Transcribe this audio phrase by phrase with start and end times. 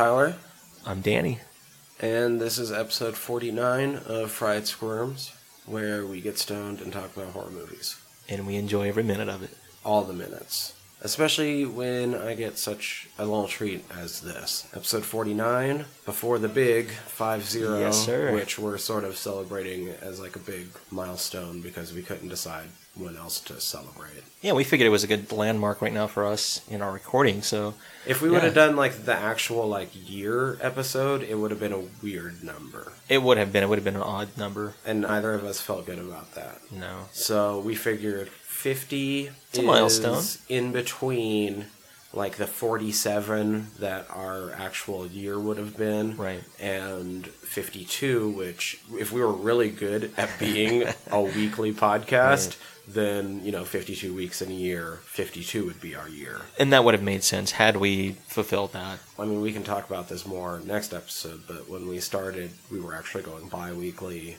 [0.00, 0.34] Tyler,
[0.86, 1.40] I'm Danny.
[2.00, 5.34] and this is episode 49 of Fried Squirms,
[5.66, 8.00] where we get stoned and talk about horror movies.
[8.26, 9.50] and we enjoy every minute of it.
[9.84, 10.72] All the minutes.
[11.02, 14.66] Especially when I get such a little treat as this.
[14.74, 18.32] Episode 49, before the big 5 0, Yes, sir.
[18.34, 23.18] which we're sort of celebrating as like a big milestone because we couldn't decide when
[23.18, 24.24] else to celebrate.
[24.40, 27.42] Yeah, we figured it was a good landmark right now for us in our recording.
[27.42, 27.74] So
[28.06, 31.72] If we would have done like the actual like year episode, it would have been
[31.72, 32.92] a weird number.
[33.08, 34.74] it would have been it would have been an odd number.
[34.86, 36.60] And neither of us felt good about that.
[36.72, 37.06] No.
[37.12, 40.22] So we figured 50 It's a milestone.
[40.48, 41.66] in between
[42.12, 46.42] like the 47 that our actual year would have been Right.
[46.58, 52.56] and 52 which if we were really good at being a weekly podcast
[52.94, 56.82] then you know 52 weeks in a year 52 would be our year And that
[56.84, 58.98] would have made sense had we fulfilled that.
[59.18, 62.80] I mean, we can talk about this more next episode, but when we started, we
[62.80, 64.36] were actually going bi weekly,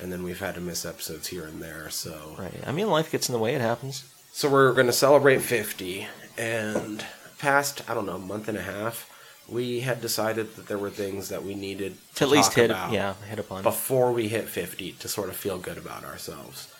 [0.00, 1.88] and then we've had to miss episodes here and there.
[1.90, 2.60] So, Right.
[2.66, 3.54] I mean, life gets in the way.
[3.54, 4.04] It happens.
[4.32, 7.04] so we're going to celebrate 50, and
[7.38, 9.08] past, I don't know, month and a half,
[9.48, 12.70] we had decided that there were things that we needed to, To at least hit
[12.70, 13.62] yeah hit upon.
[13.62, 16.73] before we hit 50 to sort of feel good about ourselves.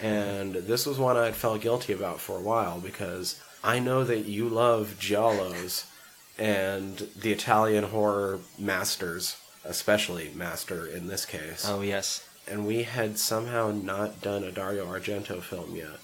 [0.00, 4.24] And this was one I'd felt guilty about for a while because I know that
[4.24, 5.86] you love Giallos
[6.38, 11.66] and the Italian horror masters, especially Master in this case.
[11.68, 12.26] Oh yes.
[12.48, 15.98] And we had somehow not done a Dario Argento film yet.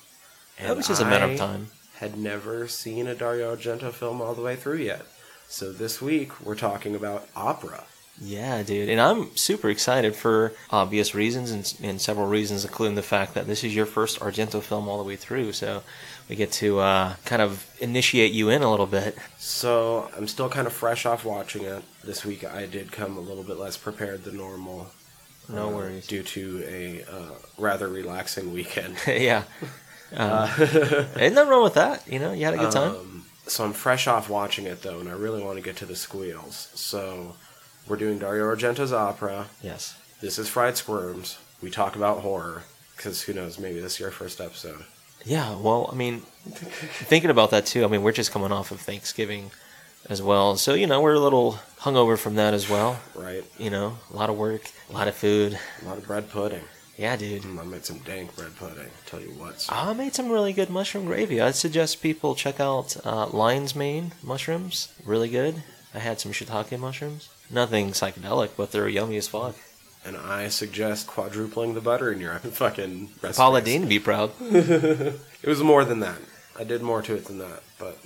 [0.59, 1.69] And That was just a matter I of time.
[1.97, 5.07] Had never seen a Dario Argento film all the way through yet.
[5.49, 7.85] So this week we're talking about opera.
[8.21, 13.03] Yeah, dude, and I'm super excited for obvious reasons and, and several reasons, including the
[13.03, 15.53] fact that this is your first Argento film all the way through.
[15.53, 15.83] So
[16.29, 19.17] we get to uh, kind of initiate you in a little bit.
[19.37, 21.83] So I'm still kind of fresh off watching it.
[22.05, 24.89] This week I did come a little bit less prepared than normal.
[25.49, 26.07] No uh, worries.
[26.07, 28.97] Due to a uh, rather relaxing weekend.
[29.07, 29.45] yeah.
[30.13, 30.49] Um,
[31.17, 32.07] ain't nothing wrong with that.
[32.07, 32.95] You know, you had a good time.
[32.95, 35.85] Um, so I'm fresh off watching it though, and I really want to get to
[35.85, 36.71] the squeals.
[36.75, 37.35] So
[37.87, 39.47] we're doing Dario Argento's opera.
[39.63, 39.97] yes.
[40.21, 41.39] This is Fried Squirms.
[41.61, 42.63] We talk about horror
[42.97, 43.59] because who knows?
[43.59, 44.85] Maybe this is your first episode.
[45.25, 48.81] Yeah, well, I mean, thinking about that too, I mean, we're just coming off of
[48.81, 49.51] Thanksgiving
[50.09, 50.57] as well.
[50.57, 52.99] So, you know, we're a little hungover from that as well.
[53.15, 53.45] Right?
[53.59, 55.59] You know, a lot of work, a lot of food.
[55.83, 56.63] A lot of bread pudding.
[56.97, 57.43] Yeah, dude.
[57.43, 58.89] Mm, I made some dank bread pudding.
[59.05, 59.67] Tell you what.
[59.69, 61.41] I made some really good mushroom gravy.
[61.43, 64.95] I'd suggest people check out uh, Lion's Mane mushrooms.
[65.05, 65.63] Really good.
[65.93, 67.29] I had some shiitake mushrooms.
[67.51, 69.55] Nothing psychedelic, but they're yummy as fuck.
[70.05, 73.37] And I suggest quadrupling the butter in your fucking recipe.
[73.37, 74.33] Paula Deen be proud.
[75.43, 76.19] It was more than that.
[76.59, 77.97] I did more to it than that, but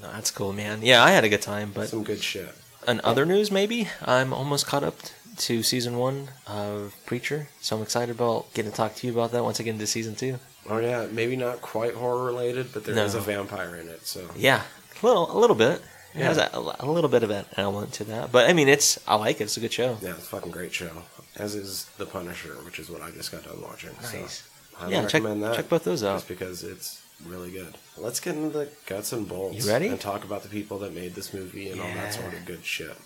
[0.00, 0.80] No, that's cool, man.
[0.82, 1.70] Yeah, I had a good time.
[1.74, 2.52] But some good shit.
[2.86, 4.96] in other news, maybe I'm almost caught up
[5.38, 9.32] to season one of Preacher, so I'm excited about getting to talk to you about
[9.32, 10.38] that once I get into season two.
[10.68, 13.20] Oh yeah, maybe not quite horror related, but there is No.
[13.20, 14.62] a vampire in it, so Yeah,
[15.02, 15.80] a little, a little bit.
[16.16, 16.48] It has Yeah.
[16.52, 19.40] a, a little bit of an element to that, but I mean, it's I like
[19.40, 19.44] it.
[19.44, 19.98] It's a good show.
[20.00, 20.90] yeah, it's a fucking great show.
[21.36, 23.90] As is The Punisher, which is what I just got done watching.
[24.02, 24.42] Nice.
[24.72, 25.56] So highly Yeah, check that.
[25.56, 26.16] check both those out.
[26.16, 27.74] just because it's really good.
[27.98, 29.64] Let's get into the guts and bolts.
[29.64, 29.88] You ready?
[29.88, 32.64] And talk about the people that made this movie and all that sort of good
[32.64, 32.96] shit.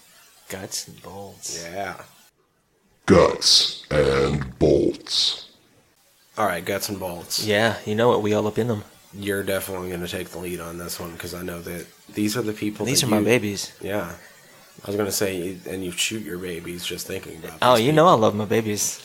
[0.48, 1.64] Guts and bolts.
[1.64, 2.02] Yeah.
[3.06, 5.48] Guts and bolts.
[6.38, 7.44] All right, guts and bolts.
[7.44, 8.22] Yeah, you know it.
[8.22, 8.84] We all up in them.
[9.12, 12.36] You're definitely going to take the lead on this one because I know that these
[12.36, 12.86] are the people.
[12.86, 13.72] These are my babies.
[13.80, 14.14] Yeah.
[14.82, 17.58] I was going to say, and you shoot your babies just thinking about.
[17.60, 19.00] Oh, you know I love my babies.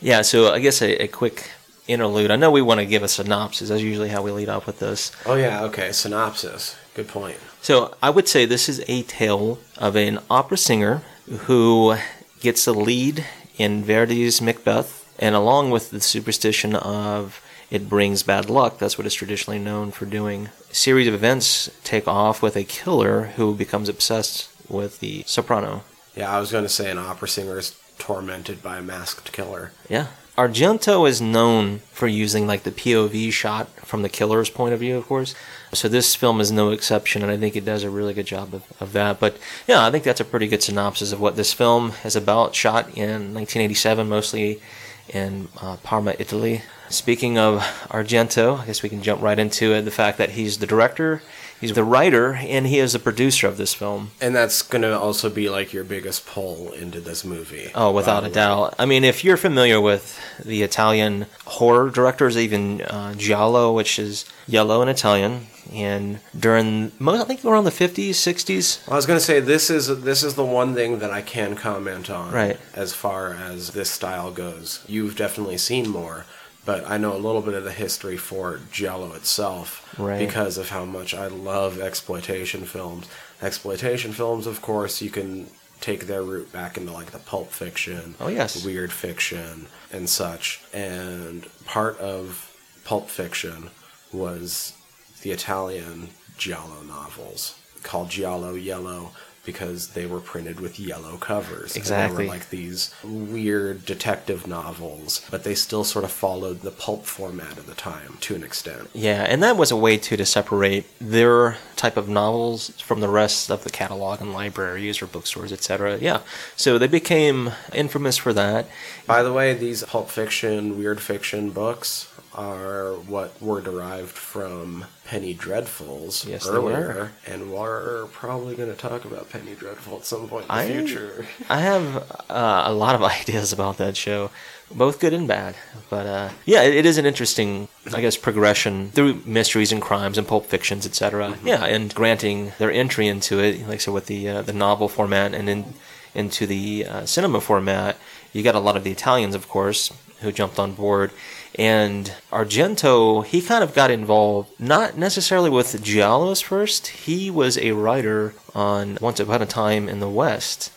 [0.00, 1.50] Yeah, so I guess a, a quick
[1.86, 2.30] interlude.
[2.30, 3.68] I know we want to give a synopsis.
[3.68, 5.12] That's usually how we lead off with this.
[5.26, 5.92] Oh yeah, okay.
[5.92, 6.76] Synopsis.
[6.94, 7.36] Good point.
[7.62, 11.96] So I would say this is a tale of an opera singer who
[12.40, 13.24] gets the lead
[13.58, 19.06] in Verdi's Macbeth, and along with the superstition of it brings bad luck, that's what
[19.06, 20.48] it's traditionally known for doing.
[20.70, 25.82] A series of events take off with a killer who becomes obsessed with the soprano.
[26.16, 29.72] Yeah, I was going to say an opera singer is tormented by a masked killer.
[29.88, 30.08] Yeah.
[30.36, 34.96] Argento is known for using like the POV shot from the killer's point of view,
[34.96, 35.34] of course.
[35.74, 38.54] So this film is no exception, and I think it does a really good job
[38.54, 39.20] of, of that.
[39.20, 42.54] But yeah, I think that's a pretty good synopsis of what this film is about.
[42.54, 44.62] Shot in 1987, mostly
[45.08, 46.62] in uh, Parma, Italy.
[46.90, 49.82] Speaking of Argento, I guess we can jump right into it.
[49.82, 51.22] The fact that he's the director,
[51.60, 54.12] He's the writer and he is the producer of this film.
[54.18, 57.70] And that's going to also be like your biggest pull into this movie.
[57.74, 58.74] Oh, without a doubt.
[58.78, 64.24] I mean, if you're familiar with the Italian horror directors, even uh, Giallo, which is
[64.48, 68.90] yellow in Italian, and during mo- I think around the 50s, 60s.
[68.90, 71.56] I was going to say this is this is the one thing that I can
[71.56, 72.58] comment on Right.
[72.72, 74.82] as far as this style goes.
[74.88, 76.24] You've definitely seen more,
[76.64, 80.18] but I know a little bit of the history for Giallo itself Right.
[80.18, 83.06] because of how much I love exploitation films.
[83.42, 85.48] Exploitation films, of course, you can
[85.80, 88.62] take their route back into like the pulp fiction, Oh, yes.
[88.64, 90.60] weird fiction and such.
[90.74, 92.54] And part of
[92.84, 93.70] pulp fiction
[94.12, 94.74] was
[95.22, 99.12] the Italian Giallo novels called Giallo Yellow
[99.44, 101.76] because they were printed with yellow covers.
[101.76, 102.16] Exactly.
[102.16, 107.06] they were like these weird detective novels, but they still sort of followed the pulp
[107.06, 108.90] format at the time to an extent.
[108.92, 113.08] Yeah, and that was a way too to separate their type of novels from the
[113.08, 115.98] rest of the catalog in libraries or bookstores, etc.
[115.98, 116.20] Yeah,
[116.56, 118.66] so they became infamous for that.
[119.06, 125.34] By the way, these pulp fiction, weird fiction books are what were derived from Penny
[125.34, 130.42] Dreadfuls Yes, earlier, and we're probably going to talk about Penny Dreadful at some point
[130.44, 131.26] in the I- future.
[131.48, 131.96] I have
[132.30, 134.30] uh, a lot of ideas about that show,
[134.72, 135.56] both good and bad.
[135.88, 140.16] But uh, yeah, it, it is an interesting, I guess, progression through mysteries and crimes
[140.16, 141.36] and pulp fictions, etc.
[141.44, 145.34] Yeah, and granting their entry into it, like so with the uh, the novel format
[145.34, 145.74] and in,
[146.14, 147.96] into the uh, cinema format,
[148.32, 151.10] you got a lot of the Italians, of course, who jumped on board.
[151.56, 156.86] And Argento, he kind of got involved, not necessarily with Giallos first.
[156.88, 160.72] He was a writer on Once Upon a Time in the West.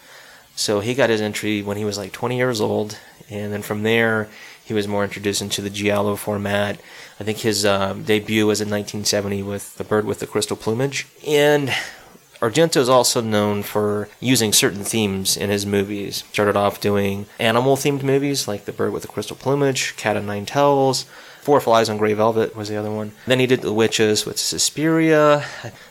[0.55, 2.97] So he got his entry when he was like 20 years old,
[3.29, 4.29] and then from there
[4.63, 6.79] he was more introduced into the giallo format.
[7.19, 11.07] I think his um, debut was in 1970 with The Bird with the Crystal Plumage,
[11.27, 11.73] and
[12.43, 16.25] Argento is also known for using certain themes in his movies.
[16.33, 20.45] Started off doing animal-themed movies like The Bird with the Crystal Plumage, Cat o' Nine
[20.45, 21.05] Tails.
[21.39, 23.13] Four Flies on Grey Velvet was the other one.
[23.25, 25.45] Then he did The Witches with Suspiria.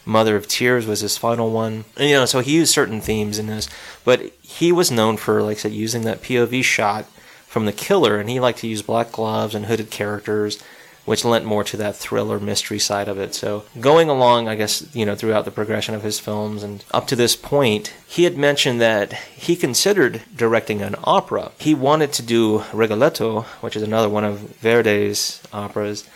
[0.04, 1.86] Mother of Tears was his final one.
[1.96, 3.66] And, you know, so he used certain themes in this.
[4.04, 7.06] But he was known for, like I said, using that POV shot
[7.46, 10.62] from the killer, and he liked to use black gloves and hooded characters,
[11.04, 13.34] which lent more to that thriller mystery side of it.
[13.34, 17.06] So going along, I guess, you know, throughout the progression of his films and up
[17.08, 21.52] to this point, he had mentioned that he considered directing an opera.
[21.58, 26.08] He wanted to do Rigoletto, which is another one of Verdi's operas,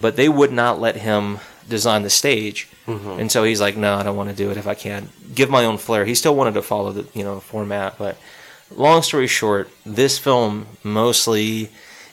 [0.00, 1.38] but they would not let him
[1.68, 2.68] design the stage.
[2.86, 3.20] Mm-hmm.
[3.20, 5.50] And so he's like, no, I don't want to do it if I can't give
[5.50, 6.04] my own flair.
[6.04, 8.16] He still wanted to follow the, you know, format, but
[8.74, 11.70] long story short, this film mostly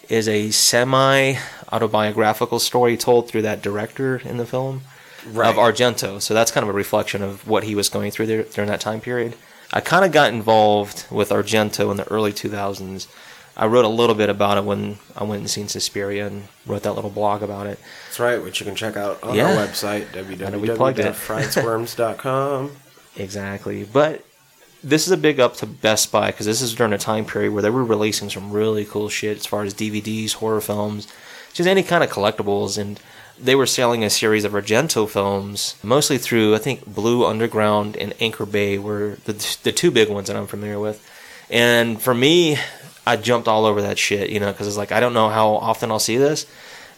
[0.09, 1.35] is a semi
[1.71, 4.81] autobiographical story told through that director in the film
[5.25, 5.49] Right.
[5.49, 6.21] of Argento.
[6.21, 8.79] So that's kind of a reflection of what he was going through there during that
[8.79, 9.35] time period.
[9.73, 13.07] I kind of got involved with Argento in the early 2000s.
[13.57, 16.83] I wrote a little bit about it when I went and seen Suspiria and wrote
[16.83, 17.79] that little blog about it.
[18.05, 19.49] That's right, which you can check out on Yeah.
[19.49, 21.13] our website, know we plugged it.
[21.13, 22.71] www.friedsquirms.com.
[23.19, 23.83] Exactly.
[23.83, 24.23] But
[24.83, 27.53] this is a big up to Best Buy because this is during a time period
[27.53, 31.07] where they were releasing some really cool shit as far as DVDs, horror films,
[31.53, 32.77] just any kind of collectibles.
[32.77, 32.99] And
[33.39, 38.13] they were selling a series of Argento films, mostly through, I think, Blue Underground and
[38.19, 41.03] Anchor Bay were the, the two big ones that I'm familiar with.
[41.49, 42.57] And for me,
[43.05, 45.51] I jumped all over that shit, you know, because it's like, I don't know how
[45.51, 46.45] often I'll see this.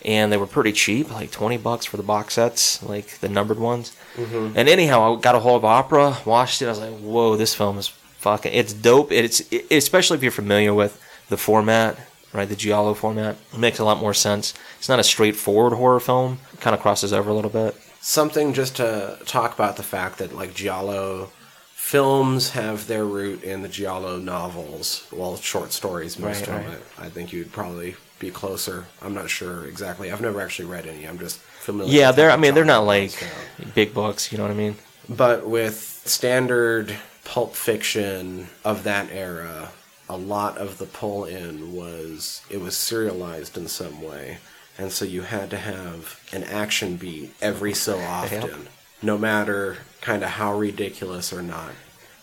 [0.05, 3.59] And they were pretty cheap, like 20 bucks for the box sets, like the numbered
[3.59, 3.95] ones.
[4.15, 4.57] Mm-hmm.
[4.57, 6.67] And anyhow, I got a hold of Opera, watched it.
[6.67, 8.53] I was like, "Whoa, this film is fucking!
[8.53, 9.11] It's dope.
[9.11, 11.97] It's it, especially if you're familiar with the format,
[12.33, 12.47] right?
[12.47, 13.35] The giallo format.
[13.53, 14.53] It makes a lot more sense.
[14.77, 16.39] It's not a straightforward horror film.
[16.53, 17.75] It kind of crosses over a little bit.
[18.01, 21.31] Something just to talk about the fact that like Giallo
[21.73, 26.73] films have their root in the Giallo novels, well, short stories, most Right, of right.
[26.75, 26.83] it.
[26.97, 28.85] I think you'd probably be closer.
[29.01, 30.11] I'm not sure exactly.
[30.11, 31.05] I've never actually read any.
[31.05, 31.91] I'm just familiar.
[31.91, 32.31] Yeah, they're.
[32.31, 33.71] I mean, they're not like down.
[33.73, 34.31] big books.
[34.31, 34.75] You know what I mean?
[35.07, 39.71] But with standard pulp fiction of that era,
[40.07, 44.39] a lot of the pull in was it was serialized in some way.
[44.77, 48.67] And so you had to have an action beat every so often,
[49.01, 51.71] no matter kind of how ridiculous or not.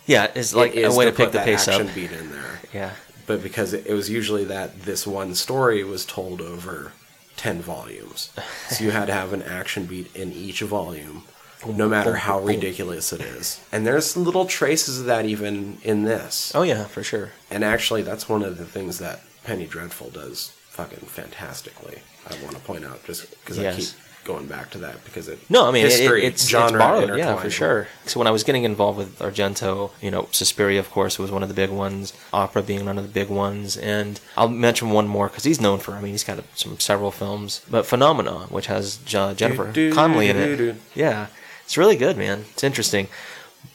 [0.06, 1.94] Yeah, it's like it a way to, put pick the pace action up.
[1.94, 2.60] beat in there.
[2.72, 2.92] Yeah.
[3.26, 6.92] But because it, it was usually that this one story was told over
[7.36, 8.32] 10 volumes.
[8.70, 11.24] So you had to have an action beat in each volume,
[11.66, 13.60] no matter how ridiculous it is.
[13.72, 16.52] And there's little traces of that even in this.
[16.54, 17.32] Oh yeah, for sure.
[17.50, 21.98] And actually, that's one of the things that Penny Dreadful does fucking fantastically.
[22.28, 23.76] I want to point out just because I Yes.
[23.92, 26.78] keep going back to that because it No, I mean history, it, it's, genre it's
[26.78, 27.88] borrowed, yeah, for sure.
[28.04, 31.42] So when I was getting involved with Argento, you know, Suspiria, of course, was one
[31.42, 32.12] of the big ones.
[32.32, 35.78] Opera being one of the big ones, and I'll mention one more because he's known
[35.78, 35.92] for.
[35.94, 39.94] I mean, he's got some several films, but Phenomena, which has Je- Jennifer Do, do,
[39.94, 40.56] Connelly in it.
[40.56, 40.74] do.
[40.94, 41.28] Yeah,
[41.64, 42.44] it's really good, man.
[42.52, 43.08] It's interesting,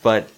[0.04, 0.30] but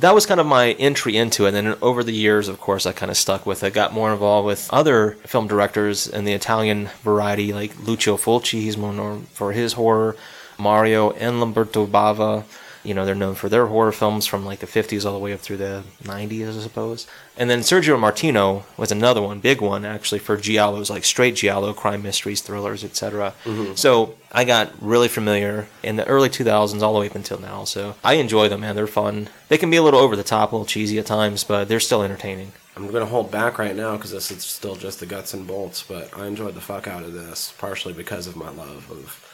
[0.00, 1.54] that was kind of my entry into it.
[1.54, 3.74] And then over the years, of course, I kind of stuck with it.
[3.74, 8.60] Got more involved with other film directors in the Italian variety, like Lucio Fulci.
[8.60, 10.16] He's more known for his horror.
[10.58, 12.44] Mario and Lamberto Bava.
[12.82, 15.32] You know, they're known for their horror films from like the 50s all the way
[15.32, 17.06] up through the 90s, I suppose.
[17.36, 21.72] And then Sergio Martino was another one, big one actually, for giallos, like straight giallo,
[21.72, 23.34] crime mysteries, thrillers, etc.
[23.44, 23.74] Mm-hmm.
[23.74, 27.64] So I got really familiar in the early 2000s all the way up until now.
[27.64, 28.76] So I enjoy them, man.
[28.76, 29.28] They're fun.
[29.48, 31.80] They can be a little over the top, a little cheesy at times, but they're
[31.80, 32.52] still entertaining.
[32.76, 35.46] I'm going to hold back right now because this is still just the guts and
[35.46, 39.29] bolts, but I enjoyed the fuck out of this, partially because of my love of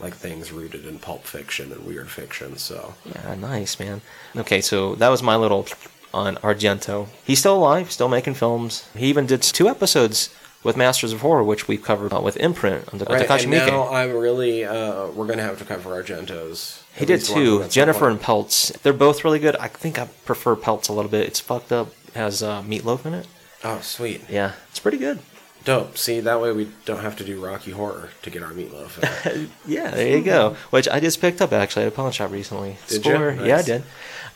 [0.00, 2.56] like things rooted in pulp fiction and weird fiction.
[2.56, 4.00] So Yeah, nice, man.
[4.36, 5.66] Okay, so that was my little
[6.12, 7.08] on Argento.
[7.24, 8.88] He's still alive, still making films.
[8.96, 12.92] He even did two episodes with Masters of Horror, which we've covered uh, with Imprint
[12.92, 15.90] on the right, Takashi and now I'm really uh, we're going to have to cover
[16.02, 16.82] Argento's.
[16.94, 17.58] He did too.
[17.58, 18.70] them at some Jenifer and Pelts.
[18.82, 19.56] They're both really good.
[19.56, 21.26] I think I prefer Pelts a little bit.
[21.26, 21.92] It's fucked up.
[22.14, 23.26] Has uh, meatloaf in it.
[23.62, 24.22] Oh, sweet.
[24.28, 25.20] Yeah, it's pretty good.
[25.64, 25.98] Dope.
[25.98, 29.48] See, that way we don't have to do Rocky Horror to get our meatloaf.
[29.66, 30.56] Yeah, there you go.
[30.70, 32.78] Which I just picked up actually at a pawn shop recently.
[32.88, 33.44] Did Score- you?
[33.44, 33.82] Yeah, I did.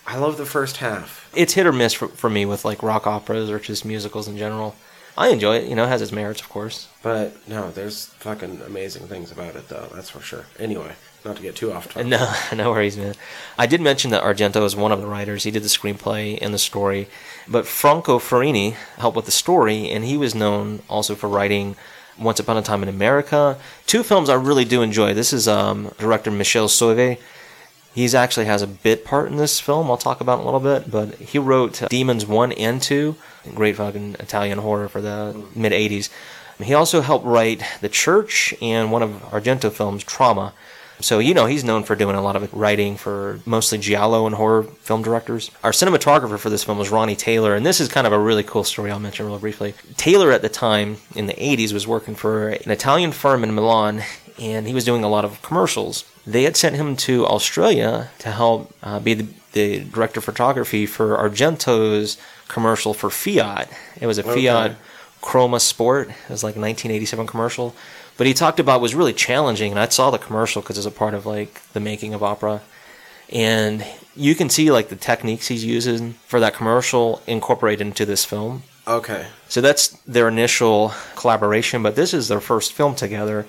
[0.07, 1.31] I love the first half.
[1.35, 4.37] It's hit or miss for, for me with like rock operas or just musicals in
[4.37, 4.77] general.
[5.17, 5.69] I enjoy it.
[5.69, 6.89] You know, it has its merits, of course.
[7.03, 9.89] But no, there's fucking amazing things about it, though.
[9.95, 10.47] That's for sure.
[10.59, 10.93] Anyway,
[11.25, 12.07] not to get too off topic.
[12.07, 13.15] No, no worries, man.
[13.57, 15.45] I did mention that Argento is one of the writers.
[15.45, 17.09] He did the screenplay and the story,
[17.49, 21.77] but Franco Ferrini helped with the story, and he was known also for writing
[22.19, 23.59] Once Upon a Time in America.
[23.87, 25.15] Two films I really do enjoy.
[25.15, 27.19] This is um, director Michele Soavi.
[27.95, 29.89] He's actually has a bit part in this film.
[29.89, 33.15] I'll talk about in a little bit, but he wrote Demons One and Two,
[33.55, 36.11] great fucking Italian horror for the mid '80s.
[36.61, 40.55] He also helped write The Church and one of Argento films, Trauma.
[41.01, 44.35] So you know he's known for doing a lot of writing for mostly giallo and
[44.37, 45.51] horror film directors.
[45.63, 48.43] Our cinematographer for this film was Ronnie Taylor, and this is kind of a really
[48.45, 49.75] cool story I'll mention real briefly.
[49.97, 54.03] Taylor at the time in the 80s was working for an Italian firm in Milan,
[54.41, 56.05] and he was doing a lot of commercials.
[56.27, 60.87] They had sent him to Australia to help uh, be the, the director of photography
[60.87, 62.17] for Argento's
[62.49, 63.69] commercial for Fiat.
[64.01, 64.47] It was a Okay.
[64.47, 64.77] Fiat
[65.21, 66.09] Croma Sport.
[66.11, 67.75] It was like a 1987 commercial.
[68.17, 70.91] But he talked about was really challenging, and I saw the commercial because it's a
[70.91, 72.63] part of like the making of opera,
[73.31, 78.25] and you can see like the techniques he's using for that commercial incorporated into this
[78.25, 78.63] film.
[78.87, 79.27] Okay.
[79.49, 83.47] So that's their initial collaboration, but this is their first film together.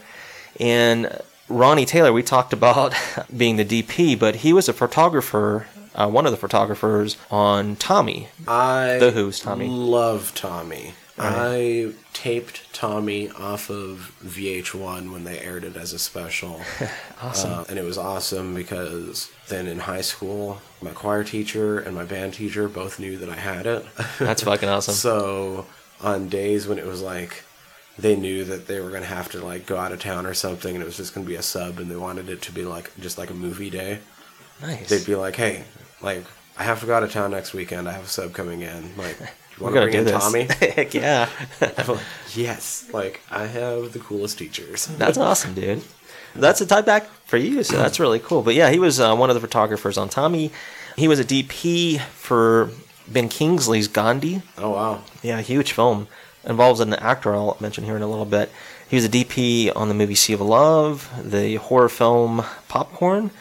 [0.60, 2.95] And Ronnie Taylor, we talked about
[3.38, 8.29] being the DP, but he was a photographer, uh, one of the photographers on Tommy.
[8.48, 9.67] I The Who's Tommy.
[9.67, 10.93] love Tommy.
[11.17, 16.62] I taped Tommy off of VH1 when they aired it as a special.
[17.22, 17.51] Awesome.
[17.51, 22.03] Uh, and it was awesome because then in high school, my choir teacher and my
[22.03, 23.86] band teacher both knew that I had it.
[24.19, 24.93] That's fucking awesome.
[24.93, 25.65] So
[26.01, 27.43] on days when it was like
[27.98, 30.75] they knew that they were gonna have to like go out of town or something
[30.75, 32.91] and it was just gonna be a sub and they wanted it to be like
[33.00, 34.00] just like a movie day,
[34.62, 34.89] nice.
[34.89, 35.63] they'd be like, Hey,
[36.01, 36.25] like
[36.57, 38.95] I have to go out of town next weekend, I have a sub coming in.
[38.98, 39.17] Like
[39.57, 40.24] you wanna gonna bring do in this.
[40.24, 40.43] Tommy?
[40.75, 41.29] Heck yeah.
[41.62, 42.00] Like,
[42.33, 42.88] yes.
[42.93, 44.88] Like I have the coolest teachers.
[44.88, 45.83] That's awesome, dude.
[46.35, 48.41] That's a tie back for you, so that's really cool.
[48.41, 50.51] But yeah, he was uh, one of the photographers on Tommy.
[50.97, 52.71] He was a DP for
[53.07, 54.41] Ben Kingsley's Gandhi.
[54.57, 55.01] Oh wow.
[55.24, 56.07] Yeah, huge film.
[56.43, 58.51] Involves an actor I'll mention here in a little bit.
[58.88, 63.31] He was a DP on the movie Sea of Love, the horror film Popcorn,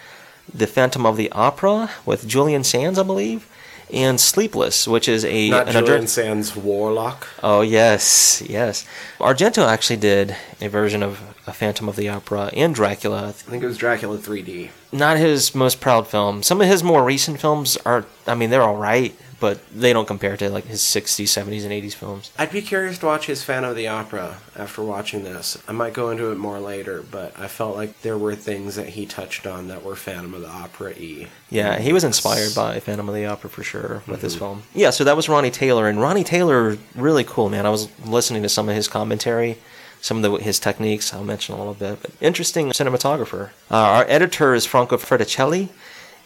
[0.53, 3.47] The Phantom of the Opera with Julian Sands, I believe,
[3.93, 7.27] and Sleepless, which is a Not an Julian Sands Warlock.
[7.43, 8.87] Oh yes, yes.
[9.19, 13.29] Argento actually did a version of a Phantom of the Opera and Dracula.
[13.29, 14.71] I think it was Dracula 3D.
[14.95, 16.45] Not his most proud film.
[16.45, 20.07] Some of his more recent films are, I mean, they're all right, but they don't
[20.07, 22.31] compare to like his 60s, 70s, and 80s films.
[22.39, 25.61] I'd be curious to watch his Phantom of the Opera after watching this.
[25.67, 28.91] I might go into it more later, but I felt like there were things that
[28.91, 31.27] he touched on that were Phantom of the Opera y.
[31.51, 34.45] Yeah, he was inspired by Phantom of the Opera for sure with this mm-hmm.
[34.45, 34.63] film.
[34.75, 37.67] Yeah, so that was Ronnie Taylor, and Ronnie Taylor really cool, man.
[37.67, 39.59] I was listening to some of his commentary,
[40.05, 41.15] some of the, his techniques.
[41.15, 43.51] I'll mention a little bit, but interesting cinematographer.
[43.71, 45.71] Uh, our editor is Franco Fraticelli,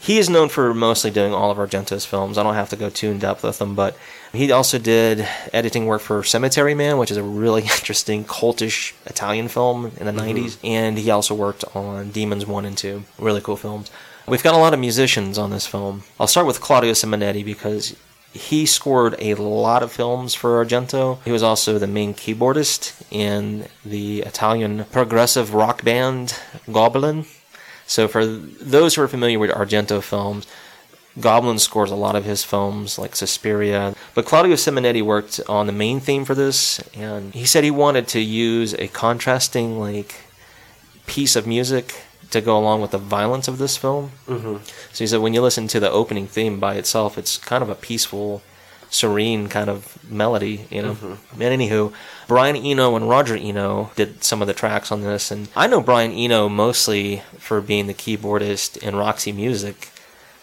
[0.01, 2.39] he is known for mostly doing all of Argento's films.
[2.39, 3.97] I don't have to go too in depth with them, but
[4.33, 9.49] he also did editing work for Cemetery Man, which is a really interesting cultish Italian
[9.49, 10.57] film in the 90s.
[10.63, 13.05] And he also worked on Demons 1 and 2.
[13.19, 13.91] Really cool films.
[14.27, 16.05] We've got a lot of musicians on this film.
[16.21, 17.97] I'll start with Claudio Simonetti because
[18.39, 21.19] he scored a lot of films for Argento.
[21.25, 26.39] He was also the main keyboardist in the Italian progressive rock band
[26.71, 27.27] Goblin.
[27.87, 30.47] So, for those who are familiar with Argento films,
[31.19, 33.95] Goblin scores a lot of his films, like Suspiria.
[34.15, 38.07] But Claudio Simonetti worked on the main theme for this, and he said he wanted
[38.09, 40.15] to use a contrasting, like,
[41.07, 44.13] piece of music to go along with the violence of this film.
[44.27, 44.57] Mm-hmm.
[44.93, 47.71] So he said when you listen to the opening theme by itself, it's kind of
[47.71, 48.43] a peaceful,
[48.91, 50.97] serene kind of melody, you know.
[51.33, 51.93] And anywho,
[52.27, 55.81] Brian Eno and Roger Eno did some of the tracks on this, and I know
[55.81, 59.91] Brian Eno mostly for being the keyboardist in Roxy Music,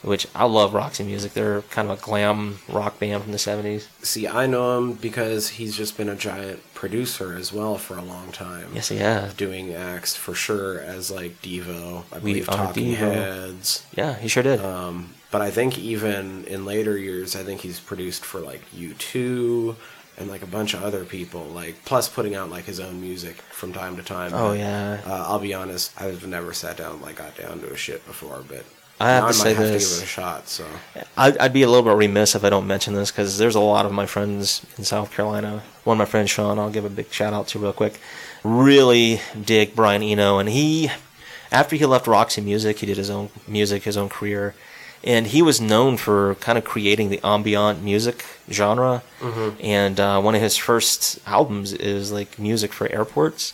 [0.05, 1.33] which I love Roxy Music.
[1.33, 3.87] They're kind of a glam rock band from the '70s.
[4.03, 8.01] See, I know him because he's just been a giant producer as well for a
[8.03, 8.69] long time.
[8.73, 12.97] Yes, yeah, Doing acts for sure as like Devo, I believe Talking Devo.
[13.13, 13.85] Heads.
[13.95, 14.59] yeah, he sure did.
[14.63, 19.75] Um, but I think even in later years, I think he's produced for like U2
[20.17, 23.35] and like a bunch of other people, like plus putting out like his own music
[23.51, 24.31] from time to time.
[24.33, 25.01] Oh, But, yeah.
[25.05, 28.05] Uh, I'll be honest, I've never sat down and, like got down to a shit
[28.05, 28.63] before, but
[28.99, 29.89] I have now to say have this.
[29.89, 30.47] to give it a shot.
[30.47, 30.65] So
[31.17, 33.59] I'd, I'd be a little bit remiss if I don't mention this because there's a
[33.59, 35.63] lot of my friends in South Carolina.
[35.83, 37.99] One of my friends, Sean, I'll give a big shout out to real quick.
[38.43, 40.89] Really dig Brian Eno, and he,
[41.51, 44.55] after he left Roxy Music, he did his own music, his own career,
[45.03, 49.03] and he was known for kind of creating the ambient music genre.
[49.59, 53.53] And uh, one of his first albums is like music for airports.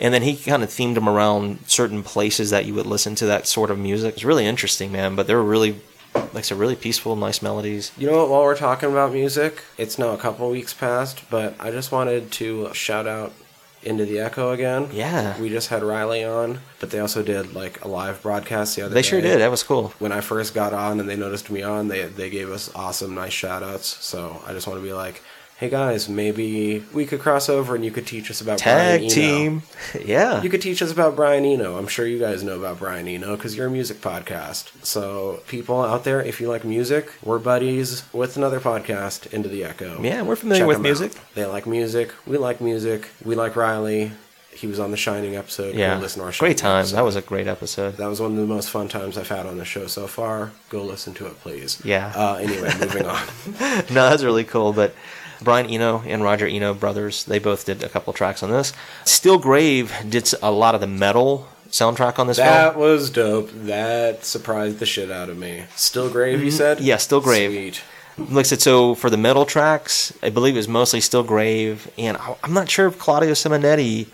[0.00, 3.26] And then he kind of themed them around certain places that you would listen to
[3.26, 4.14] that sort of music.
[4.14, 5.14] It's really interesting, man.
[5.14, 5.80] But they're really,
[6.14, 7.92] like I said, really peaceful, nice melodies.
[7.98, 8.30] you know what?
[8.30, 12.32] While we're talking about music, it's now a couple weeks past, but I just wanted
[12.32, 13.32] to shout out
[13.82, 14.88] into the Echo again.
[14.92, 15.40] Yeah.
[15.40, 18.90] we just had Riley on, but they also did like a live broadcast the other
[18.90, 18.94] day.
[18.94, 19.08] They day.
[19.08, 19.40] sure did.
[19.40, 19.88] That was cool.
[19.98, 23.14] when I first got on and they noticed me on, they they gave us awesome,
[23.14, 23.86] nice shout outs.
[24.04, 25.22] So I just want to be like,
[25.60, 29.02] hey guys, maybe we could cross over and you could teach us about Tag Brian
[29.02, 29.10] Eno.
[29.14, 29.62] team.
[30.02, 30.40] Yeah.
[30.42, 31.76] You could teach us about Brian Eno.
[31.76, 34.70] I'm sure you guys know about Brian Eno because you're a music podcast.
[34.86, 39.62] So people out there, if you like music, we're buddies with another podcast, Into the
[39.64, 40.00] Echo.
[40.02, 41.12] Yeah, we're familiar Check with music.
[41.14, 41.34] out.
[41.34, 42.14] They like music.
[42.26, 43.08] We like music.
[43.22, 44.12] We like Riley.
[44.52, 45.74] He was on the Shining episode.
[45.74, 45.94] yeah.
[45.96, 46.80] Go listen to our Great time.
[46.80, 46.96] episode.
[46.96, 47.96] That was a great episode.
[47.98, 50.52] That was one of the most fun times I've had on the show so far.
[50.70, 51.80] Go listen to it, please.
[51.84, 52.12] Yeah.
[52.16, 53.26] Uh, anyway, moving on.
[53.94, 54.72] no, that's really cool.
[54.72, 54.94] But
[55.42, 58.72] Brian Eno and Roger Eno brothers, they both did a couple tracks on this.
[59.04, 62.82] Steel Grave did a lot of the metal soundtrack on this That film.
[62.82, 63.50] was dope.
[63.54, 65.64] That surprised the shit out of me.
[65.76, 66.78] Steel Grave, you said?
[66.78, 66.86] Mm-hmm.
[66.86, 67.50] Yeah, Steel Grave.
[67.50, 67.82] Sweet.
[68.30, 71.90] Like I said, so for the metal tracks, I believe it was mostly Steel Grave,
[71.96, 74.08] and I'm not sure if Claudio Simonetti.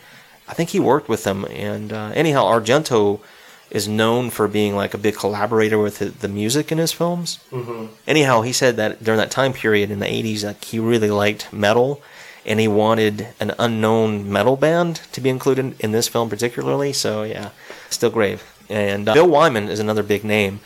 [0.48, 3.20] I think he worked with them, and uh, anyhow, Argento
[3.70, 7.38] is known for being like a big collaborator with the, music in his films.
[7.50, 7.86] Mm-hmm.
[8.06, 11.52] Anyhow, he said that during that time period in the '80s, like he really liked
[11.52, 12.02] metal,
[12.44, 16.92] and he wanted an unknown metal band to be included in this film particularly.
[16.92, 17.50] So yeah,
[17.90, 20.60] Steel Grave, and uh, Bill Wyman is another big name.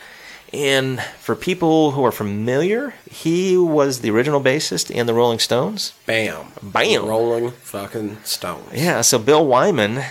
[0.53, 5.93] And for people who are familiar, he was the original bassist in the Rolling Stones.
[6.05, 6.47] Bam.
[6.61, 7.05] Bam.
[7.05, 8.73] Rolling fucking stones.
[8.73, 10.03] Yeah, so Bill Wyman,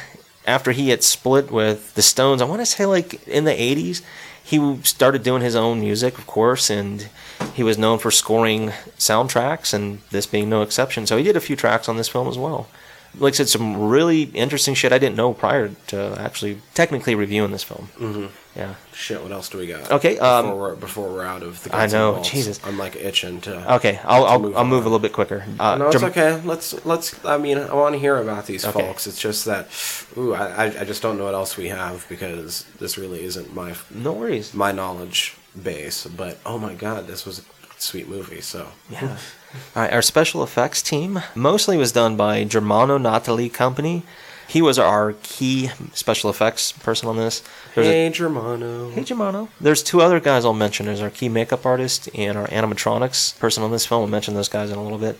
[0.50, 4.02] after he had split with the Stones, I want to say like in the 80s,
[4.42, 7.08] he started doing his own music, of course, and
[7.54, 11.06] he was known for scoring soundtracks, and this being no exception.
[11.06, 12.68] So he did a few tracks on this film as well.
[13.16, 17.52] Like I said, some really interesting shit I didn't know prior to actually technically reviewing
[17.52, 17.88] this film.
[17.96, 18.26] Mm-hmm.
[18.56, 18.74] Yeah.
[18.92, 19.90] Shit, what else do we got?
[19.92, 22.28] Okay, um, before, we're, before we're out of the I know, balls.
[22.30, 22.58] Jesus.
[22.64, 23.74] I'm like itching to.
[23.76, 25.44] Okay, I'll I'll, move I'll move a little bit quicker.
[25.58, 26.40] Uh, No, it's Jam- okay.
[26.44, 27.24] Let's let's.
[27.24, 28.80] I mean, I want to hear about these Okay.
[28.80, 29.06] folks.
[29.06, 29.68] It's just that,
[30.18, 33.74] ooh, I, I just don't know what else we have because this really isn't my
[33.90, 34.52] No worries.
[34.52, 36.06] my knowledge base.
[36.06, 37.42] But oh my god, this was a
[37.78, 38.40] sweet movie.
[38.40, 39.16] So Yeah.
[39.76, 44.02] All right, our special effects team mostly was done by Germano Natali Company.
[44.50, 47.42] He was our key special effects person on this.
[47.74, 48.90] There's a- hey, Germano.
[48.90, 49.48] Hey Germano.
[49.60, 50.86] There's two other guys I'll mention.
[50.86, 54.02] There's our key makeup artist and our animatronics person on this film.
[54.02, 55.18] I'll mention those guys in a little bit.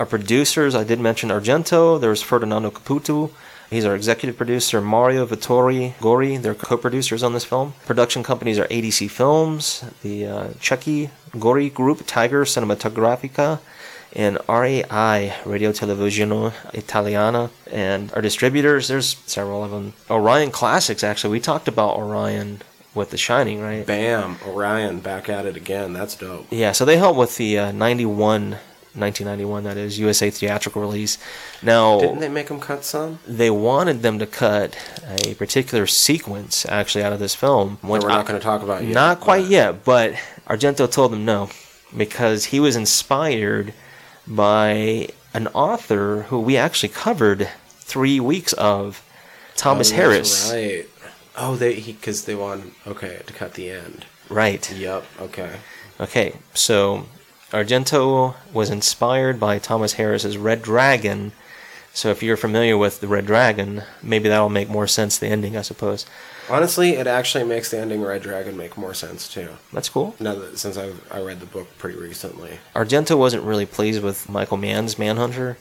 [0.00, 2.00] Our producers, I did mention Argento.
[2.00, 3.30] There's Ferdinando Caputo.
[3.70, 4.80] He's our executive producer.
[4.80, 6.36] Mario Vittori Gori.
[6.36, 7.74] They're co-producers on this film.
[7.86, 13.60] Production companies are ADC Films, the uh, Cecchi Gori Group, Tiger Cinematografica,
[14.14, 17.50] and RAI Radio Televisione Italiana.
[17.70, 19.94] And our distributors, there's several of them.
[20.10, 22.62] Orion Classics, actually, we talked about Orion
[22.94, 23.86] with The Shining, right?
[23.86, 25.92] Bam, Orion back at it again.
[25.94, 26.46] That's dope.
[26.50, 28.50] Yeah, so they helped with the uh, 91,
[28.94, 31.16] 1991, that is, USA theatrical release.
[31.62, 33.18] Now, Didn't they make them cut some?
[33.26, 34.76] they wanted them to cut
[35.24, 37.78] a particular sequence actually out of this film.
[37.80, 38.92] That we're not going to talk about yet.
[38.92, 40.12] Not quite but- yet, but
[40.46, 41.48] Argento told them no
[41.96, 43.72] because he was inspired
[44.26, 49.02] by an author who we actually covered three weeks of,
[49.56, 50.50] Thomas Oh, Harris.
[50.52, 50.88] Right.
[51.36, 54.06] Oh, they because they want okay to cut the end.
[54.28, 54.70] Right.
[54.72, 55.04] Yep.
[55.20, 55.56] Okay.
[56.00, 56.36] Okay.
[56.54, 57.06] So
[57.50, 61.32] Argento was inspired by Thomas Harris's Red Dragon.
[61.94, 65.18] So if you're familiar with the Red Dragon, maybe that'll make more sense.
[65.18, 66.06] The ending, I suppose.
[66.50, 69.48] Honestly, it actually makes the ending Red Dragon make more sense too.
[69.72, 70.14] That's cool.
[70.18, 72.58] Now that since I've I read the book pretty recently.
[72.74, 75.56] Argento wasn't really pleased with Michael Mann's Manhunter,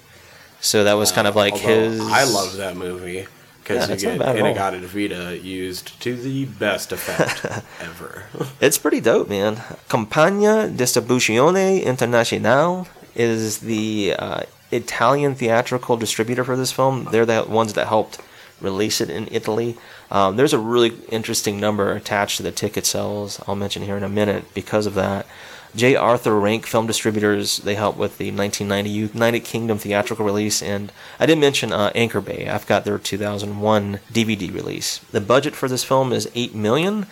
[0.60, 2.00] so that was kind of like his.
[2.00, 3.28] I love that movie
[3.62, 4.36] because it's you get.
[4.36, 7.46] In-A-Gadda-Da-Vida used to the best effect
[7.82, 8.26] ever.
[8.60, 9.58] It's pretty dope, man.
[9.88, 14.42] Compagnia Distribuzione Internazionale is the uh,
[14.72, 17.08] Italian theatrical distributor for this film.
[17.12, 18.20] They're the ones that helped
[18.62, 19.78] release it in Italy.
[20.10, 23.42] Um, there's a really interesting number attached to the ticket sales.
[23.48, 25.26] I'll mention here in a minute because of that.
[25.74, 25.96] J.
[25.96, 31.26] Arthur Rank Film Distributors, they helped with the 1990 United Kingdom theatrical release, and I
[31.26, 32.50] didn't mention uh, Anchor Bay.
[32.50, 34.98] I've got their 2001 DVD release.
[34.98, 37.06] The budget for this film is 8 million.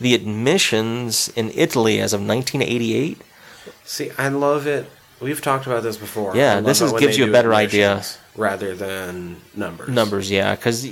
[0.00, 3.20] The admissions in Italy as of 1988
[3.84, 4.90] See, I love it.
[5.20, 6.36] We've talked about this before.
[6.36, 8.02] Yeah, this is- gives you a better idea.
[8.36, 9.88] rather than numbers.
[9.88, 10.86] numbers, yeah, because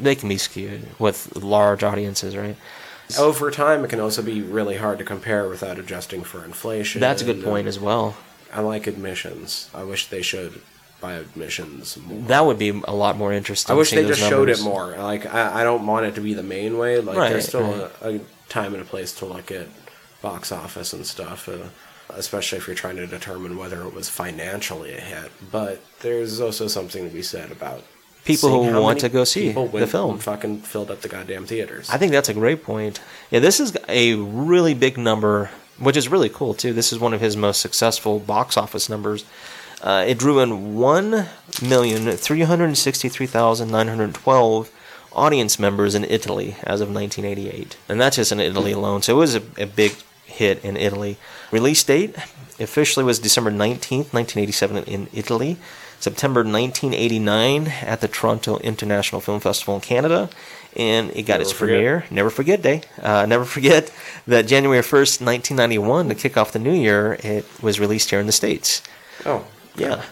[0.00, 2.56] they can be skewed with large audiences, right?
[3.18, 7.00] Over time, it can also be really hard to compare without adjusting for inflation.
[7.00, 8.16] That's a good point as well.
[8.52, 9.68] I like admissions.
[9.74, 10.60] I wish they should
[11.00, 12.20] buy admissions more.
[12.22, 13.72] That would be a lot more interesting.
[13.72, 14.96] I wish they just showed it more.
[14.96, 17.00] Like I, I don't want it to be the main way.
[17.00, 17.90] Like Right, there's still right.
[18.02, 19.68] a, a time and a place to look at
[20.22, 21.58] box office and stuff, uh,
[22.16, 25.30] especially if you're trying to determine whether it was financially a hit.
[25.50, 27.84] But there's also something to be said about
[28.24, 30.18] People who want to go see the film.
[30.18, 31.88] fucking filled up the goddamn theaters.
[31.90, 33.00] I think that's a great point.
[33.30, 36.72] Yeah, this is a really big number, which is really cool too.
[36.72, 39.24] This is one of his most successful box office numbers.
[39.80, 41.26] Uh, it drew in one
[41.62, 44.72] million three hundred sixty-three thousand nine hundred twelve
[45.12, 49.02] audience members in Italy as of 1988, and that's just in Italy alone.
[49.02, 49.92] So it was a, a big
[50.36, 51.16] hit in Italy.
[51.50, 52.14] Release date
[52.60, 55.56] officially was December nineteenth, nineteen eighty-seven, in Italy.
[55.98, 60.28] September 1989 at the Toronto International Film Festival in Canada,
[60.76, 61.74] and it got Never its forget.
[61.74, 62.04] premiere.
[62.10, 62.82] Never forget day.
[63.00, 63.90] Uh, never forget
[64.26, 68.26] that January 1st, 1991, to kick off the new year, it was released here in
[68.26, 68.82] the States.
[69.24, 70.02] oh, Yeah.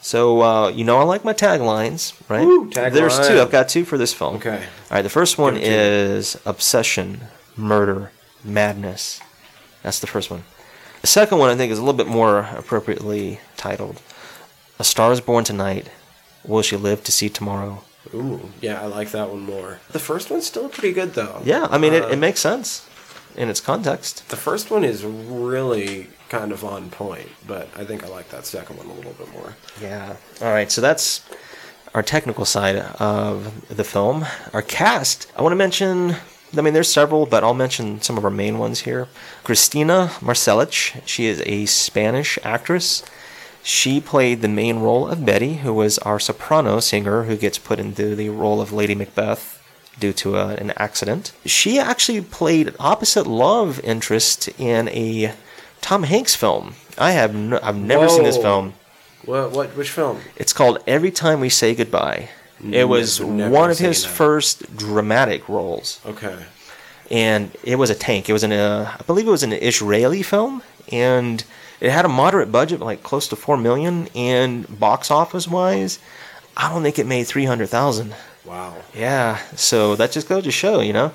[0.00, 2.46] So, uh, you know, I like my taglines, right?
[2.46, 3.38] Woo, There's two.
[3.40, 4.36] I've got two for this film.
[4.36, 4.56] Okay.
[4.56, 4.62] All
[4.96, 6.16] right, the first one Give it to me.
[6.16, 7.20] is Obsession,
[7.54, 9.20] Murder, Madness.
[9.88, 10.44] That's the first one.
[11.00, 14.02] The second one, I think, is a little bit more appropriately titled
[14.78, 15.88] A Star is Born Tonight.
[16.44, 17.84] Will She Live to See Tomorrow?
[18.12, 19.80] Ooh, yeah, I like that one more.
[19.90, 21.40] The first one's still pretty good though.
[21.42, 22.86] Yeah, I mean, it, Uh, it makes sense
[23.34, 24.28] in its context.
[24.28, 28.44] The first one is really kind of on point, but I think I like that
[28.44, 29.54] second one a little bit more.
[29.80, 30.16] Yeah.
[30.42, 30.70] All right.
[30.70, 31.22] So that's
[31.94, 34.26] our technical side of the film.
[34.52, 35.32] Our cast.
[35.34, 36.16] I want to mention.
[36.56, 39.08] I mean, there's several, but I'll mention some of our main ones here.
[39.44, 41.00] Christina Marsillach.
[41.06, 43.04] She is a Spanish actress.
[43.62, 47.78] She played the main role of Betty, who was our soprano singer who gets put
[47.78, 49.62] into the role of Lady Macbeth
[49.98, 51.32] due to a, an accident.
[51.44, 55.34] She actually played opposite love interest in a
[55.80, 56.76] Tom Hanks film.
[56.96, 58.74] I have no, I've never seen this film.
[59.24, 59.52] What?
[59.52, 59.76] What?
[59.76, 60.20] Which film?
[60.36, 62.30] It's called Every Time We Say Goodbye.
[62.72, 64.08] It was Never- one of seen his that.
[64.08, 66.34] first dramatic roles, Okay.
[67.10, 68.28] and it was a tank.
[68.28, 71.44] It was an, uh, I believe it was an Israeli film, and
[71.80, 74.08] it had a moderate budget, like close to four million.
[74.14, 75.98] And box office wise,
[76.56, 78.14] I don't think it made three hundred thousand.
[78.44, 78.74] Wow.
[78.94, 81.12] Yeah, so that just goes to show, you know.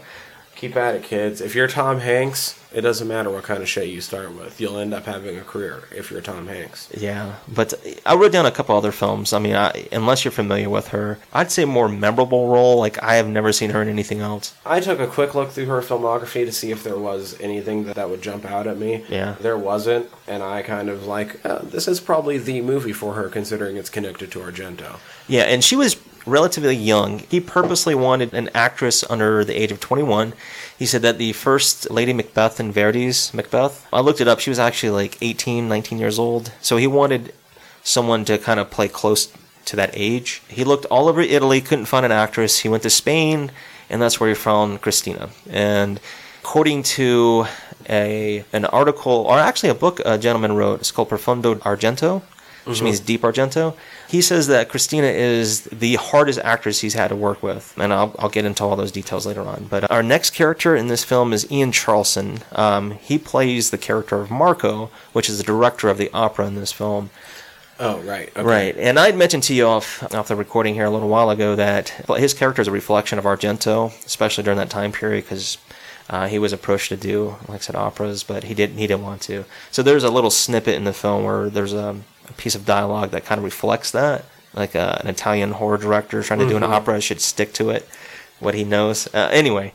[0.63, 1.41] Keep at it, kids.
[1.41, 4.61] If you're Tom Hanks, it doesn't matter what kind of shit you start with.
[4.61, 6.87] You'll end up having a career if you're Tom Hanks.
[6.97, 7.73] Yeah, but
[8.05, 9.33] I wrote down a couple other films.
[9.33, 12.77] I mean, I, unless you're familiar with her, I'd say more memorable role.
[12.77, 14.55] Like I have never seen her in anything else.
[14.65, 17.97] I took a quick look through her filmography to see if there was anything that,
[17.97, 19.03] that would jump out at me.
[19.09, 19.35] Yeah.
[19.41, 23.27] There wasn't, and I kind of like, uh, this is probably the movie for her
[23.27, 24.99] considering it's connected to Argento.
[25.27, 27.19] Yeah, and she was relatively young.
[27.19, 30.33] He purposely wanted an actress under the age of 21.
[30.77, 34.49] He said that the first Lady Macbeth in Verdi's Macbeth, I looked it up, she
[34.49, 36.51] was actually like 18, 19 years old.
[36.61, 37.33] So he wanted
[37.83, 39.31] someone to kind of play close
[39.65, 40.41] to that age.
[40.47, 42.59] He looked all over Italy, couldn't find an actress.
[42.59, 43.51] He went to Spain
[43.89, 45.29] and that's where he found Christina.
[45.49, 45.99] And
[46.41, 47.45] according to
[47.87, 52.21] a an article, or actually a book a gentleman wrote, it's called Profondo Argento,
[52.65, 52.85] which mm-hmm.
[52.85, 53.75] means deep Argento.
[54.13, 58.15] He says that Christina is the hardest actress he's had to work with, and I'll,
[58.19, 59.65] I'll get into all those details later on.
[59.71, 62.43] But our next character in this film is Ian Charleson.
[62.55, 66.53] Um, he plays the character of Marco, which is the director of the opera in
[66.53, 67.09] this film.
[67.79, 68.29] Oh, right.
[68.29, 68.43] Okay.
[68.43, 71.55] Right, and I'd mentioned to you off off the recording here a little while ago
[71.55, 75.57] that his character is a reflection of Argento, especially during that time period, because
[76.11, 79.01] uh, he was approached to do, like I said, operas, but he didn't he didn't
[79.01, 79.45] want to.
[79.71, 82.01] So there's a little snippet in the film where there's a
[82.37, 86.39] piece of dialogue that kind of reflects that, like uh an Italian horror director trying
[86.39, 87.87] to do an opera should stick to it,
[88.39, 89.07] what he knows.
[89.13, 89.73] Uh, anyway.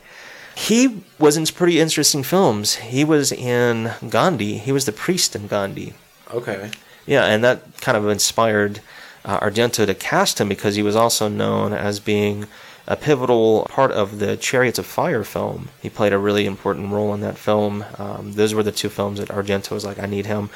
[0.55, 2.75] He was in some pretty interesting films.
[2.75, 4.57] He was in Gandhi.
[4.57, 5.93] He was the priest in Gandhi.
[6.33, 6.71] Okay.
[7.05, 8.81] Yeah, and that kind of inspired
[9.23, 12.45] uh, Argento to cast him because he was also known as being
[12.87, 15.69] a pivotal part of the Chariots of Fire film.
[15.81, 17.85] He played a really important role in that film.
[17.97, 20.49] Um, those were the two films that Argento was like, I need him.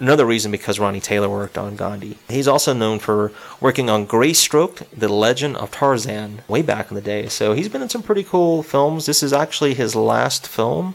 [0.00, 2.18] Another reason because Ronnie Taylor worked on Gandhi.
[2.28, 7.00] He's also known for working on Greystoke, The Legend of Tarzan, way back in the
[7.00, 7.28] day.
[7.28, 9.06] So he's been in some pretty cool films.
[9.06, 10.94] This is actually his last film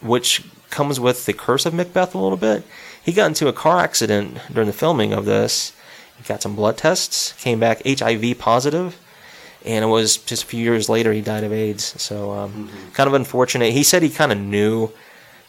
[0.00, 2.64] which comes with the curse of Macbeth a little bit.
[3.02, 5.72] He got into a car accident during the filming of this.
[6.16, 8.98] He got some blood tests, came back HIV positive,
[9.64, 12.00] and it was just a few years later he died of AIDS.
[12.00, 13.72] So, um, kind of unfortunate.
[13.72, 14.92] He said he kind of knew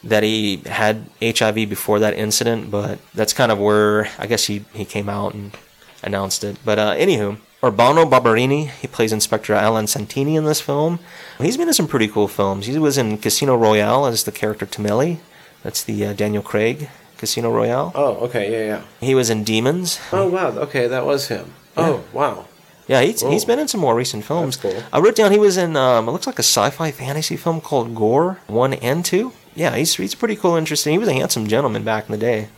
[0.03, 4.65] that he had HIV before that incident, but that's kind of where I guess he,
[4.73, 5.55] he came out and
[6.03, 6.57] announced it.
[6.65, 10.99] But uh, anywho, Urbano Barberini, he plays Inspector Alan Santini in this film.
[11.39, 12.65] He's been in some pretty cool films.
[12.65, 15.19] He was in Casino Royale as the character Tomelli.
[15.61, 16.89] That's the uh, Daniel Craig
[17.21, 17.91] Casino Royale.
[17.93, 18.51] Oh, okay.
[18.51, 18.81] Yeah, yeah.
[18.99, 19.99] He was in Demons.
[20.11, 20.47] Oh, wow.
[20.49, 21.53] Okay, that was him.
[21.77, 22.47] Oh, wow.
[22.87, 23.29] Yeah, he's, Whoa.
[23.29, 24.57] he's been in some more recent films.
[24.57, 24.81] Cool.
[24.91, 27.61] I wrote down he was in, um, it looks like a sci fi fantasy film
[27.61, 29.31] called Gor 1 and 2.
[29.55, 30.93] Yeah, he's, he's pretty cool, interesting.
[30.93, 32.49] He was a handsome gentleman back in the day.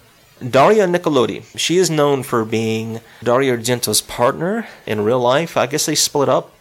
[0.48, 1.46] Daria Nicolodi.
[1.58, 5.56] She is known for being Dario Argento's partner in real life.
[5.56, 6.54] I guess they split up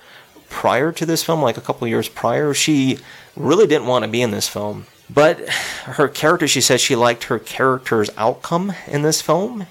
[0.48, 2.54] prior to this film, like a couple years prior.
[2.54, 2.98] She
[3.36, 4.86] really didn't want to be in this film.
[5.10, 9.66] But her character, she said she liked her character's outcome in this film.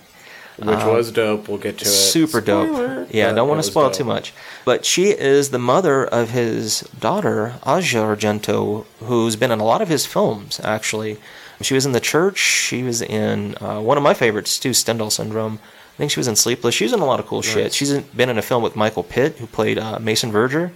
[0.57, 1.47] Which was dope.
[1.47, 1.87] We'll get to it.
[1.87, 2.67] Super dope.
[2.69, 3.07] Spoiler.
[3.09, 3.93] Yeah, But don't want to spoil dope.
[3.93, 4.33] too much.
[4.65, 9.81] But she is the mother of his daughter, Asia Argento, who's been in a lot
[9.81, 11.17] of his films, actually.
[11.61, 12.37] She was in The Church.
[12.39, 15.59] She was in uh, one of my favorites, too, Stendhal Syndrome.
[15.93, 16.73] I think she was in Sleepless.
[16.73, 17.73] She's in a lot of cool shit.
[17.73, 20.71] She's in, been in a film with Michael Pitt, who played uh, Mason Verger.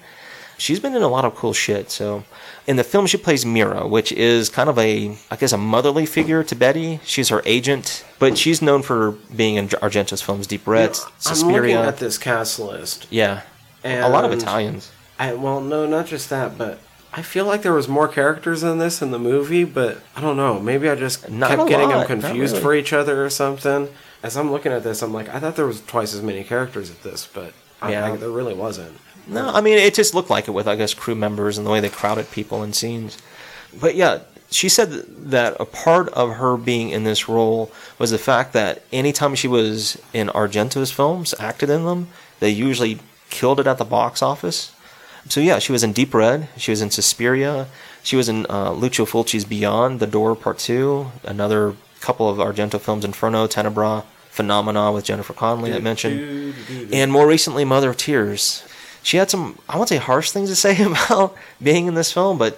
[0.58, 1.92] She's been in a lot of cool shit.
[1.92, 2.24] So,
[2.66, 6.06] in the film, she plays Mira, which is kind of a, I guess, a motherly
[6.06, 7.00] figure to Betty.
[7.04, 11.56] She's her agent, but she's known for being in Argento's films, Deep Red, Suspiria.
[11.58, 13.08] I'm looking at this cast list.
[13.10, 13.42] Yeah,
[13.84, 14.92] a lot of Italians.
[15.20, 16.80] I well, no, not just that, but
[17.14, 20.36] I feel like there was more characters in this in the movie, but I don't
[20.38, 20.60] know.
[20.60, 22.64] Maybe I just Not kept getting lot, them confused really.
[22.64, 23.90] for each other or something.
[24.24, 26.90] As I'm looking at this, I'm like, I thought there was twice as many characters
[26.90, 28.12] at this, but I, Yeah.
[28.14, 28.98] I, there really wasn't.
[29.28, 31.72] No, I mean it just looked like it with I guess crew members and the
[31.72, 33.18] way they crowded people in scenes.
[33.80, 34.20] But yeah,
[34.52, 34.90] she said
[35.32, 39.48] that a part of her being in this role was the fact that anytime she
[39.48, 42.08] was in Argento's films, acted in them,
[42.40, 44.72] they usually killed it at the box office.
[45.28, 47.68] So yeah, she was in Deep Red, she was in Suspiria,
[48.04, 52.80] she was in uh, Lucio Fulci's Beyond the Door Part Two, another couple of Argento
[52.80, 56.54] films, Inferno, Tenebra, Phenomena with Jennifer Connelly I mentioned
[56.92, 58.64] and more recently mother of tears
[59.06, 61.30] she had some i won't say harsh things to say about
[61.62, 62.58] being in this film but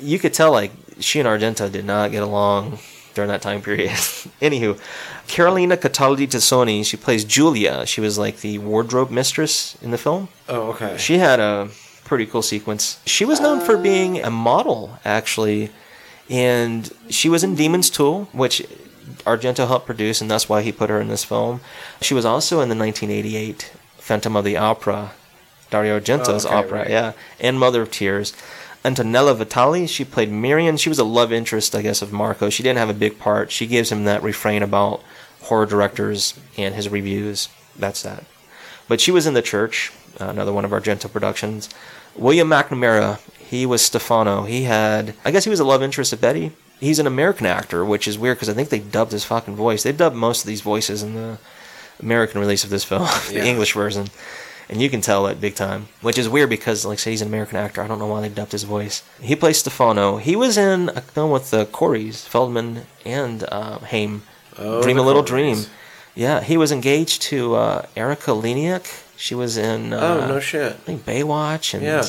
[0.00, 2.78] you could tell like she and argento did not get along
[3.14, 3.90] during that time period
[4.48, 4.72] anywho
[5.34, 10.28] coralina cataldi tassoni she plays julia she was like the wardrobe mistress in the film
[10.48, 10.96] Oh, okay.
[10.98, 11.68] she had a
[12.04, 13.00] pretty cool sequence.
[13.06, 15.70] She was known for being a model, actually,
[16.28, 18.60] and she was in Demons 2, which
[19.24, 21.62] Argento helped produce, and that's why he put her in this film.
[22.02, 25.12] She was also in the 1988 Phantom of the Opera,
[25.72, 26.90] Dario Argento's Oh, okay, opera, right.
[26.90, 28.32] yeah, and Mother of Tears.
[28.84, 30.76] Antonella Vitali, she played Miriam.
[30.76, 32.50] She was a love interest, I guess, of Marco.
[32.50, 33.50] She didn't have a big part.
[33.50, 35.02] She gives him that refrain about
[35.42, 37.48] horror directors and his reviews.
[37.76, 38.24] That's that.
[38.88, 41.68] But she was in The Church, another one of Argento productions.
[42.16, 44.42] William McNamara, he was Stefano.
[44.44, 46.50] He had, I guess he was a love interest of Betty.
[46.80, 49.84] He's an American actor, which is weird because I think they dubbed his fucking voice.
[49.84, 51.38] They dubbed most of these voices in the
[52.00, 53.44] American release of this film, the Yeah.
[53.44, 54.08] English version.
[54.72, 57.28] And you can tell it big time, which is weird because, like, say he's an
[57.28, 57.82] American actor.
[57.82, 59.02] I don't know why they dubbed his voice.
[59.20, 60.16] He plays Stefano.
[60.16, 64.22] He was in a film with the Coreys, Feldman, and uh, Haim.
[64.58, 65.66] Oh, Dream a Little Dream.
[66.14, 68.86] Yeah, he was engaged to uh, Erika Eleniak.
[69.18, 69.92] She was in.
[69.92, 70.72] Uh, oh no shit.
[70.72, 72.04] I think Baywatch and Yeah.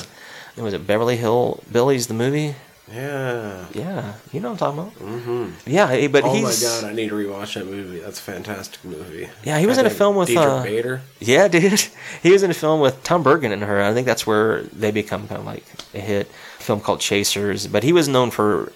[0.56, 2.56] it Was it Beverly Hillbillies the movie?
[2.91, 3.65] Yeah.
[3.74, 5.10] Yeah, you know what I'm talking about.
[5.10, 5.69] Mm-hmm.
[5.69, 8.00] Yeah, eh, but Oh he's my god, I need to rewatch that movie.
[8.00, 9.30] That's a fantastic movie.
[9.43, 11.02] Yeah, he was I in a film with, Diedrich uh, Bader.
[11.19, 11.86] Yeah, dude.
[12.22, 13.82] He was in a film with Tom Berenger and her.
[13.82, 16.28] I think that's where they become kind of like a hit.
[16.60, 17.67] A film called Chasers.
[17.67, 18.72] But he was known for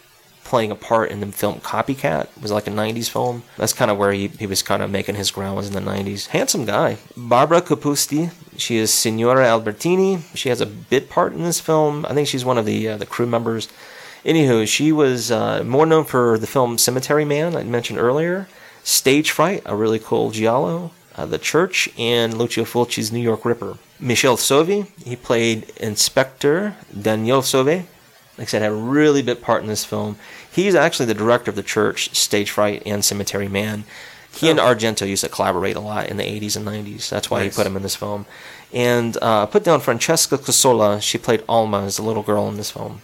[0.47, 2.23] playing a part in the film Copycat.
[2.23, 3.43] It was like a 90s film.
[3.57, 5.91] That's kind of where he, he was kind of making his ground was in the
[5.91, 6.27] 90s.
[6.27, 6.97] Handsome guy.
[7.17, 8.31] Barbara Cupisti.
[8.57, 10.21] She is Signora Albertini.
[10.35, 12.05] She has a bit part in this film.
[12.05, 13.67] I think she's one of the uh, the crew members.
[14.27, 18.47] Anywho, she was uh, more known for the film Cemetery Man, I mentioned earlier.
[18.83, 20.91] Stage Fright, a really cool giallo.
[21.15, 23.77] Uh, the Church, and Lucio Fulci's New York Ripper.
[23.99, 27.85] Michele Soavi, he played Inspector Daniel Soavi.
[28.37, 30.17] Like I said, had a really big part in this film.
[30.51, 33.85] He's actually the director of The Church, Stage Fright, and Cemetery Man.
[34.31, 37.09] He and Argento used to collaborate a lot in the 80s and 90s.
[37.09, 37.55] That's why Nice.
[37.55, 38.27] he put him in this film.
[38.71, 41.01] And uh, put down Francesca Cassola.
[41.01, 43.01] She played Alma as the little girl in this film.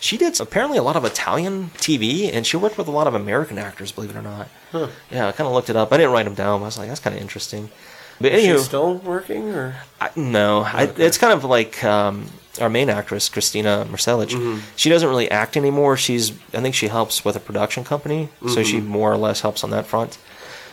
[0.00, 3.14] She did apparently a lot of Italian TV, and she worked with a lot of
[3.14, 4.48] American actors, believe it or not.
[5.10, 5.92] Yeah, I kind of looked it up.
[5.92, 6.60] I didn't write them down.
[6.60, 7.70] But I was like, that's kind of interesting.
[8.20, 9.76] But Is she still working or?
[10.00, 11.04] I, no, I, Okay.
[11.06, 12.26] it's kind of like um,
[12.60, 14.28] our main actress, Cristina Marsillach.
[14.30, 14.60] Mm-hmm.
[14.76, 15.96] She doesn't really act anymore.
[15.96, 18.62] She's, I think she helps with a production company, so Mm-hmm.
[18.62, 20.18] she more or less helps on that front.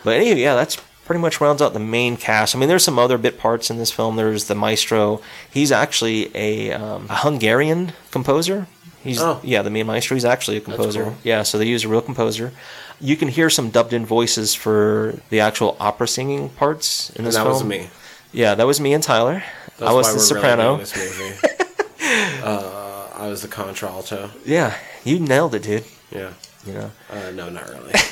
[0.04, 0.76] But anyway, yeah, that's
[1.08, 2.54] pretty much rounds out the main cast.
[2.54, 4.14] I mean, there's some other bit parts in this film.
[4.14, 5.20] There's the maestro.
[5.50, 8.68] He's actually a, um, a Hungarian composer.
[9.02, 9.40] He's Oh.
[9.42, 10.14] yeah, the main maestro.
[10.14, 11.04] He's actually a composer.
[11.04, 11.16] cool.
[11.24, 12.52] Yeah, so they use a real composer.
[13.00, 17.34] You can hear some dubbed in voices for the actual opera singing parts in this
[17.36, 17.54] And that film.
[17.54, 17.90] was me.
[18.32, 19.42] Yeah, that was me and Tyler.
[19.78, 20.72] That's I was why the we're soprano.
[20.76, 21.18] Really doing this
[21.98, 22.42] movie.
[22.44, 24.30] uh, I was the contralto.
[24.44, 25.84] Yeah, you nailed it, dude.
[26.10, 26.32] Yeah.
[26.66, 27.92] You know, Uh, no, not really.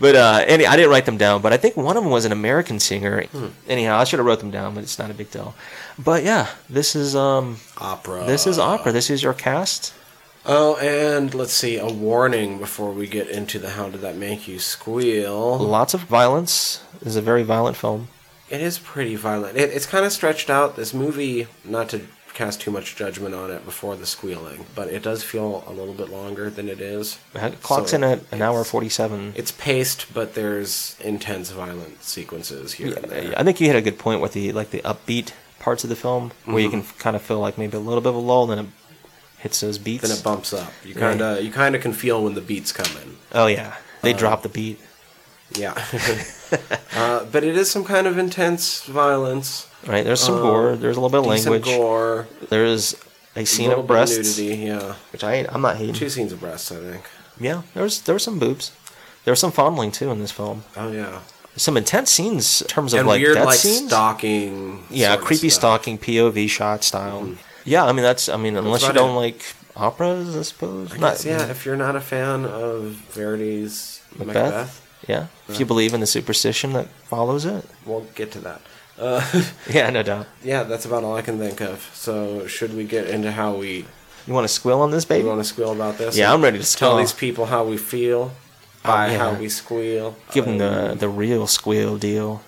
[0.00, 2.24] but uh, any, I didn't write them down, but I think one of them was
[2.24, 3.24] an American singer.
[3.68, 5.54] Anyhow, I should have wrote them down, but it's not a big deal.
[5.98, 8.24] But yeah, this is um, Opera.
[8.24, 8.92] this is opera.
[8.92, 9.94] This is your cast.
[10.46, 11.76] Oh, and let's see.
[11.78, 15.58] A warning before we get into the How Did That Make You Squeal?
[15.58, 16.82] Lots of violence.
[17.00, 18.08] This is a very violent film.
[18.48, 19.58] It is pretty violent.
[19.58, 20.74] It, it's kind of stretched out.
[20.76, 22.00] This movie, not to
[22.38, 25.92] cast too much judgment on it before the squealing, but it does feel a little
[25.92, 27.18] bit longer than it is.
[27.34, 29.32] It clocks So in at an hour forty-seven.
[29.34, 33.34] It's paced, but there's intense violent sequences here and there.
[33.36, 35.96] I think you hit a good point with the like the upbeat parts of the
[35.96, 38.46] film, where you can kind of feel like maybe a little bit of a lull,
[38.46, 38.66] then it
[39.38, 40.06] hits those beats.
[40.08, 40.72] Then it bumps up.
[40.84, 43.16] You kind of you kind of can feel when the beats come in.
[43.32, 44.78] oh yeah, they Uh, drop the beat.
[45.56, 45.74] Yeah.
[46.94, 49.67] uh, but it is some kind of intense violence.
[49.86, 50.76] Right, there's some um, gore.
[50.76, 51.64] There's a little bit of language.
[51.64, 52.26] gore.
[52.48, 52.96] There is
[53.36, 54.56] a A scene little of bit of breasts, nudity.
[54.64, 54.94] Yeah.
[55.12, 55.94] which I I'm not hating.
[55.94, 57.04] Two scenes of breasts, I think.
[57.40, 58.72] Yeah, there was there was some boobs.
[59.24, 60.64] There was some fondling too in this film.
[60.76, 61.20] Oh yeah.
[61.56, 63.88] Some intense scenes in terms of and like weird death like scenes.
[63.88, 64.84] stalking.
[64.90, 67.22] yeah, creepy stalking POV shot style.
[67.22, 67.34] Mm-hmm.
[67.64, 69.20] Yeah, I mean that's I mean unless you don't it.
[69.20, 69.42] like
[69.76, 70.92] operas, I suppose.
[70.92, 74.34] I Not- guess, yeah, if you're not a fan of Verdi's Macbeth?
[74.34, 77.64] Macbeth, Yeah, if you believe in the superstition that follows it.
[77.86, 78.60] we'll get to that.
[78.98, 79.24] Uh,
[79.70, 80.26] Yeah, no doubt.
[80.42, 81.88] yeah, that's about all I can think of.
[81.94, 83.84] So, should we get into how we,
[84.26, 86.16] You want to squeal on this we You want to squeal about this?
[86.16, 86.96] Yeah, I'm ready to tell squeal.
[86.96, 88.32] these people how we feel
[88.82, 89.18] by yeah.
[89.18, 90.16] how we squeal.
[90.32, 92.42] Give them the the real squeal deal.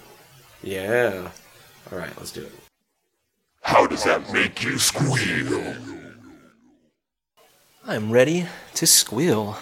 [0.62, 1.30] Yeah.
[1.90, 2.52] All right, let's do it.
[3.62, 5.74] How does that make you squeal?
[7.86, 9.56] I'm ready to squeal.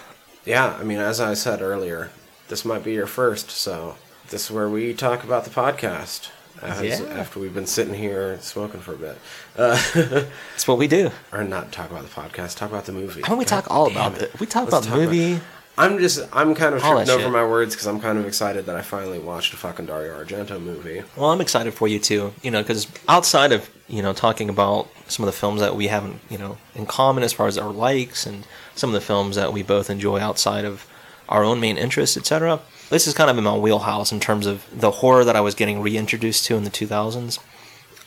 [0.45, 2.11] Yeah, I mean, as I said earlier,
[2.49, 3.97] this might be your first, so
[4.31, 6.31] this is where we talk about the podcast.
[6.63, 7.07] As, Yeah.
[7.11, 9.19] After we've been sitting here smoking for a bit.
[9.57, 9.81] Uh,
[10.53, 11.11] That's what we do.
[11.33, 13.23] or not talk about the podcast, talk about the movie.
[13.23, 14.23] How about we God talk all about it.
[14.23, 14.41] it?
[14.41, 15.41] We talk Let's about the movie.
[15.77, 17.31] I'm just, I'm kind of All tripping over shit.
[17.33, 20.61] my words because I'm kind of excited that I finally watched a fucking Dario Argento
[20.61, 21.05] movie.
[21.17, 22.35] Well, I'm excited for you too.
[22.43, 25.87] You know, because outside of you know talking about some of the films that we
[25.87, 28.45] haven't you know in common as far as our likes and
[28.75, 30.85] some of the films that we both enjoy outside of
[31.29, 32.59] our own main interests, etc.
[32.91, 35.55] This is kind of in my wheelhouse in terms of the horror that I was
[35.55, 37.39] getting reintroduced to in the 2000s.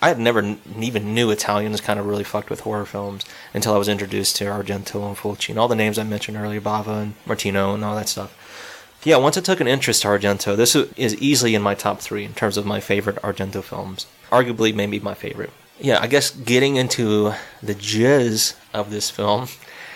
[0.02, 3.76] I had never n- even knew Italians kind of really fucked with horror films until
[3.76, 7.02] I was introduced to Argento and Fulci and all the names I mentioned earlier, Bava
[7.04, 8.36] and Martino and all that stuff.
[9.04, 12.24] Yeah, once I took an interest to Argento, this is easily in my top three
[12.26, 14.08] in terms of my favorite Argento films.
[14.32, 15.52] Arguably, maybe my favorite.
[15.80, 19.48] Yeah, I guess getting into the jizz of this film.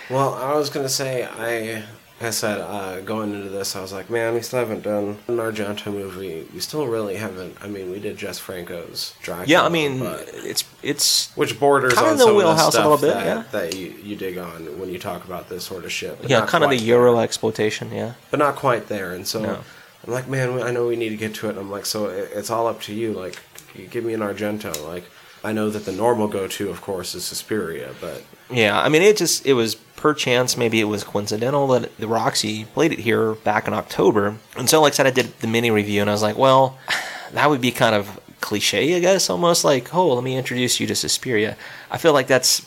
[0.10, 1.84] Well, I was gonna say, I,
[2.22, 5.36] I said, uh, going into this, I was like, man, we still haven't done an
[5.38, 6.48] Argento movie.
[6.54, 7.58] We still really haven't.
[7.62, 9.46] I mean, we did Jess Franco's Dracula.
[9.48, 12.72] Yeah, I mean, it's it's which borders kinda on the some of wheelhouse a the
[12.72, 13.44] stuff little bit, that, yeah.
[13.52, 16.18] that you, you dig on when you talk about this sort of shit.
[16.26, 17.24] yeah, kind of the Euro there.
[17.24, 17.92] exploitation.
[17.92, 19.12] Yeah, but not quite there.
[19.12, 19.60] And so No.
[20.08, 21.52] I'm like, man, I know we need to get to it.
[21.52, 23.12] And I'm like, so it's all up to you.
[23.12, 23.42] Like,
[23.74, 24.86] you give me an Argento.
[24.88, 25.04] Like,
[25.44, 29.18] I know that the normal go-to, of course, is Suspiria, but Yeah, I mean, it
[29.18, 33.34] just it was per chance, maybe it was coincidental that the Roxy played it here
[33.34, 36.14] back in October, and so like I said, I did the mini review, and I
[36.14, 36.78] was like, well,
[37.34, 40.86] that would be kind of cliche, I guess, almost like, oh, let me introduce you
[40.86, 41.58] to Suspiria.
[41.90, 42.64] I feel like that's,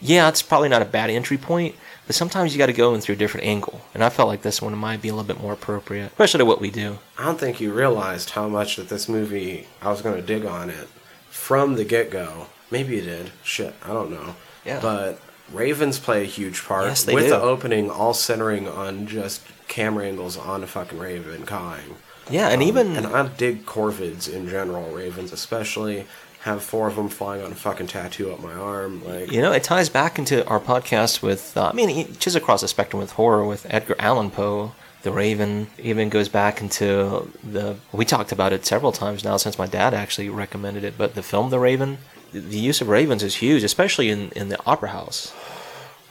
[0.00, 1.74] yeah, it's probably not a bad entry point,
[2.06, 4.40] but sometimes you got to go in through a different angle, and I felt like
[4.40, 6.98] this one might be a little bit more appropriate, especially to what we do.
[7.18, 10.46] I don't think you realized how much that this movie I was going to dig
[10.46, 10.88] on it
[11.28, 12.46] from the get-go.
[12.70, 13.32] Maybe you did.
[13.42, 14.36] Shit, I don't know.
[14.64, 14.80] Yeah.
[14.80, 15.20] But
[15.52, 17.30] ravens play a huge part Yes, they with do.
[17.30, 21.96] the opening all centering on just camera angles on a fucking raven cawing.
[22.30, 26.06] Yeah, and even And I dig corvids in general, ravens especially.
[26.40, 29.02] Have four of them flying on a fucking tattoo up my arm.
[29.04, 32.36] Like, You know, it ties back into our podcast with, uh, I mean, it- just
[32.36, 35.68] across the spectrum with horror with Edgar Allan Poe, The Raven.
[35.78, 37.76] Even goes back into the.
[37.92, 41.22] We talked about it several times now since my dad actually recommended it, but the
[41.22, 41.96] film The Raven,
[42.40, 45.32] the use of ravens is huge, especially in, in the opera house.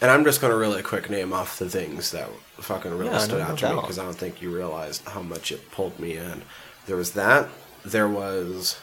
[0.01, 3.39] And I'm just gonna really quick name off the things that fucking really Yeah, stood
[3.39, 6.17] no- out to me because I don't think you realized how much it pulled me
[6.17, 6.41] in.
[6.87, 7.47] There was that.
[7.85, 8.79] There was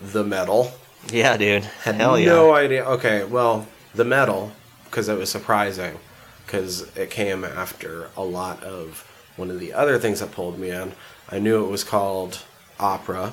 [0.00, 0.72] the metal.
[1.12, 1.64] Yeah, dude.
[1.64, 2.26] Had Hell yeah.
[2.26, 2.84] no idea.
[2.84, 4.52] Okay, well, the metal
[4.84, 5.98] because it was surprising
[6.46, 10.70] because it came after a lot of one of the other things that pulled me
[10.70, 10.92] in.
[11.28, 12.42] I knew it was called
[12.78, 13.32] opera,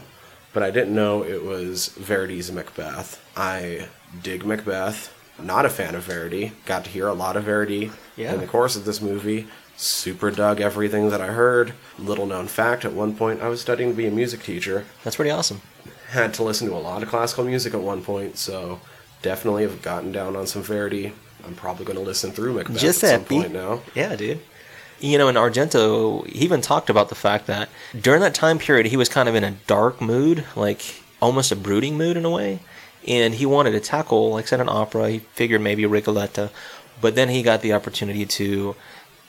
[0.53, 3.21] but I didn't know it was Verdi's Macbeth.
[3.35, 3.87] I
[4.23, 5.13] dig Macbeth.
[5.41, 6.53] Not a fan of Verdi.
[6.65, 8.33] Got to hear a lot of Verdi Yeah.
[8.33, 9.47] in the course of this movie.
[9.75, 11.73] Super dug everything that I heard.
[11.99, 15.15] Little known fact: at one point, I was studying to be a music teacher That's
[15.15, 15.61] pretty awesome.
[16.09, 18.79] had to listen to a lot of classical music at one point, so
[19.21, 21.13] definitely have gotten down on some Verdi.
[21.45, 23.81] I'm probably going to listen through Macbeth at some point now.
[23.93, 24.39] Yeah, dude.
[24.99, 27.69] You know, in Argento, he even talked about the fact that
[27.99, 31.55] during that time period, he was kind of in a dark mood, like almost a
[31.55, 32.59] brooding mood in a way.
[33.07, 35.09] And he wanted to tackle, like said, an opera.
[35.09, 36.49] He figured maybe Rigoletto.
[36.99, 38.75] But then he got the opportunity to,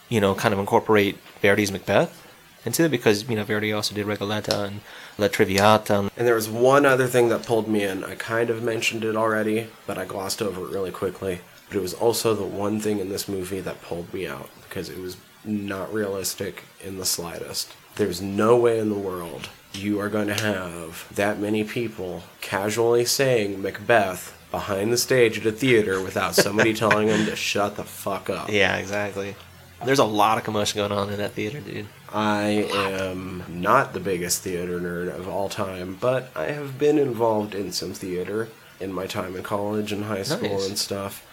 [0.09, 2.27] you know, kind of incorporate Verdi's Macbeth
[2.65, 4.81] into it because, you know, Verdi also did Rigoletto and
[5.17, 5.99] La Traviata.
[5.99, 8.05] And And there was one other thing that pulled me in.
[8.05, 11.41] I kind of mentioned it already, but I glossed over it really quickly.
[11.69, 14.89] But it was also the one thing in this movie that pulled me out because
[14.89, 15.17] it was
[15.49, 17.75] not realistic in the slightest.
[17.97, 23.05] There's no way in the world you are going to have that many people casually
[23.05, 27.85] saying Macbeth behind the stage at a theater without somebody telling them to shut the
[27.85, 28.49] fuck up.
[28.51, 29.37] yeah, exactly.
[29.85, 31.87] There's a lot of commotion going on in that theater, dude.
[32.13, 37.55] I am not the biggest theater nerd of all time, but I have been involved
[37.55, 38.49] in some theater
[38.81, 40.69] in my time in college and high school Nice.
[40.69, 41.25] and stuff.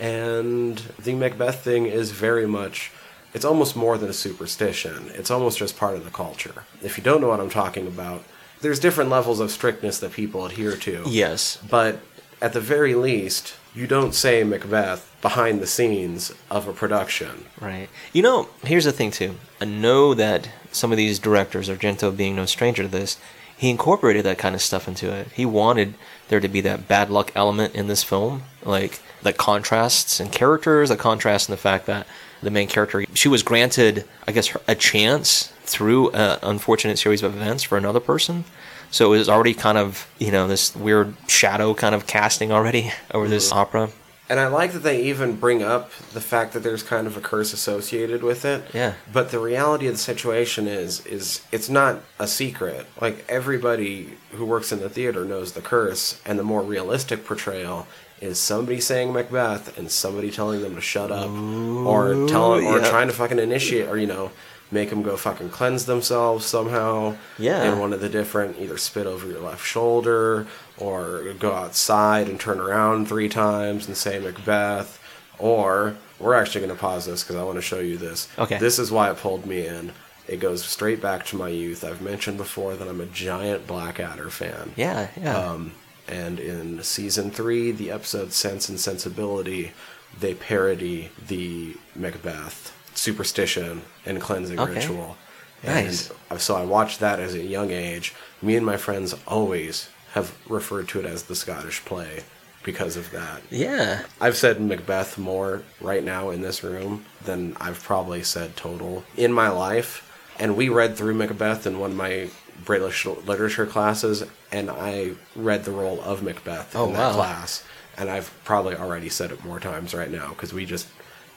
[0.00, 2.90] And the Macbeth thing is very much,
[3.34, 5.10] it's almost more than a superstition.
[5.14, 6.64] It's almost just part of the culture.
[6.82, 8.24] If you don't know what I'm talking about,
[8.60, 11.02] there's different levels of strictness that people adhere to.
[11.06, 11.58] Yes.
[11.68, 11.98] But
[12.40, 17.46] at the very least, you don't say Macbeth behind the scenes of a production.
[17.60, 17.88] Right.
[18.12, 19.34] You know, here's the thing too.
[19.60, 23.18] I know that some of these directors, Argento being no stranger to this,
[23.56, 25.28] he incorporated that kind of stuff into it.
[25.32, 25.94] He wanted
[26.28, 30.88] there to be that bad luck element in this film, like the contrasts and characters,
[30.88, 32.06] the contrast in the fact that
[32.44, 37.34] the main character, she was granted, I guess, a chance through an unfortunate series of
[37.34, 38.44] events for another person.
[38.90, 42.92] So it was already kind of, you know, this weird shadow kind of casting already
[43.12, 43.58] over this mm-hmm.
[43.58, 43.90] opera.
[44.28, 47.20] And I like that they even bring up the fact that there's kind of a
[47.20, 48.64] curse associated with it.
[48.72, 48.94] Yeah.
[49.12, 52.86] But the reality of the situation is is it's not a secret.
[53.00, 57.86] Like everybody who works in the theater knows the curse and the more realistic portrayal
[58.24, 62.88] is somebody saying Macbeth and somebody telling them to shut up or telling or yeah.
[62.90, 64.30] trying to fucking initiate or you know
[64.70, 67.70] make them go fucking cleanse themselves somehow Yeah.
[67.70, 70.46] in one of the different either spit over your left shoulder
[70.78, 74.98] or go outside and turn around three times and say Macbeth
[75.38, 78.28] or we're actually going to pause this because I want to show you this.
[78.38, 78.58] Okay.
[78.58, 79.92] This is why it pulled me in.
[80.26, 81.84] It goes straight back to my youth.
[81.84, 84.72] I've mentioned before that I'm a giant Blackadder fan.
[84.76, 85.36] Yeah, yeah.
[85.36, 85.72] Um,
[86.08, 89.72] and in season three, the episode Sense and Sensibility,
[90.18, 94.74] they parody the Macbeth superstition and cleansing Okay.
[94.74, 95.16] ritual.
[95.64, 96.10] Nice.
[96.38, 98.14] So I watched that as a young age.
[98.42, 102.22] Me and my friends always have referred to it as the Scottish play
[102.62, 103.42] because of that.
[103.50, 104.02] yeah.
[104.20, 109.32] I've said Macbeth more right now in this room than I've probably said total in
[109.32, 110.10] my life.
[110.38, 112.28] And we read through Macbeth in one of my
[112.64, 117.14] British literature classes, and I read the role of Macbeth Oh, in that wow.
[117.14, 117.64] class.
[117.96, 120.88] And I've probably already said it more times right now because we just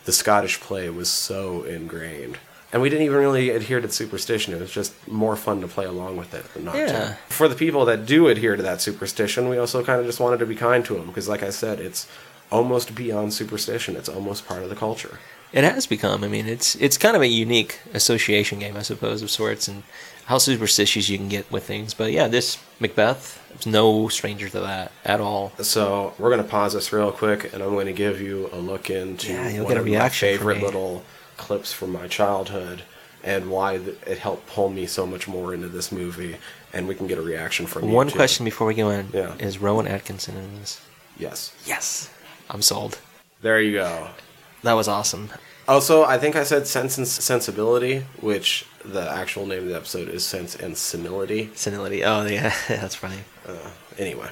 [0.05, 2.37] the Scottish play was so ingrained
[2.73, 4.53] And we didn't even really adhere to the superstition.
[4.53, 6.87] It was just more fun to play along with it than not Yeah.
[6.87, 7.17] to.
[7.29, 10.39] For the people that do adhere to that superstition, we also kind of just wanted
[10.39, 12.07] to be kind to them because, like I said, it's
[12.51, 13.95] almost beyond superstition.
[13.95, 15.19] It's almost part of the culture.
[15.53, 16.25] It has become.
[16.25, 19.83] I mean, it's it's kind of a unique association game, I suppose, of sorts, and
[20.27, 21.93] how superstitious you can get with things.
[21.93, 25.53] But yeah, this Macbeth is no stranger to that at all.
[25.61, 28.57] So we're going to pause this real quick, and I'm going to give you a
[28.57, 31.03] look into Yeah, you'll one get a of my reaction from favorite little
[31.37, 32.83] clips from my childhood
[33.23, 36.35] and why th- it helped pull me so much more into this movie.
[36.73, 38.15] And we can get a reaction from you, One too.
[38.15, 39.33] question before we go in: Yeah.
[39.39, 40.81] Is Rowan Atkinson in this?
[41.17, 41.55] Yes.
[41.65, 42.09] Yes,
[42.49, 42.99] I'm sold.
[43.41, 44.09] There you go.
[44.63, 45.29] That was awesome.
[45.67, 50.07] Also, I think I said Sense and Sensibility, which the actual name of the episode
[50.07, 51.49] is Sense and Senility.
[51.55, 52.03] Senility.
[52.05, 53.19] Oh yeah, that's funny.
[53.45, 54.29] Uh, anyway,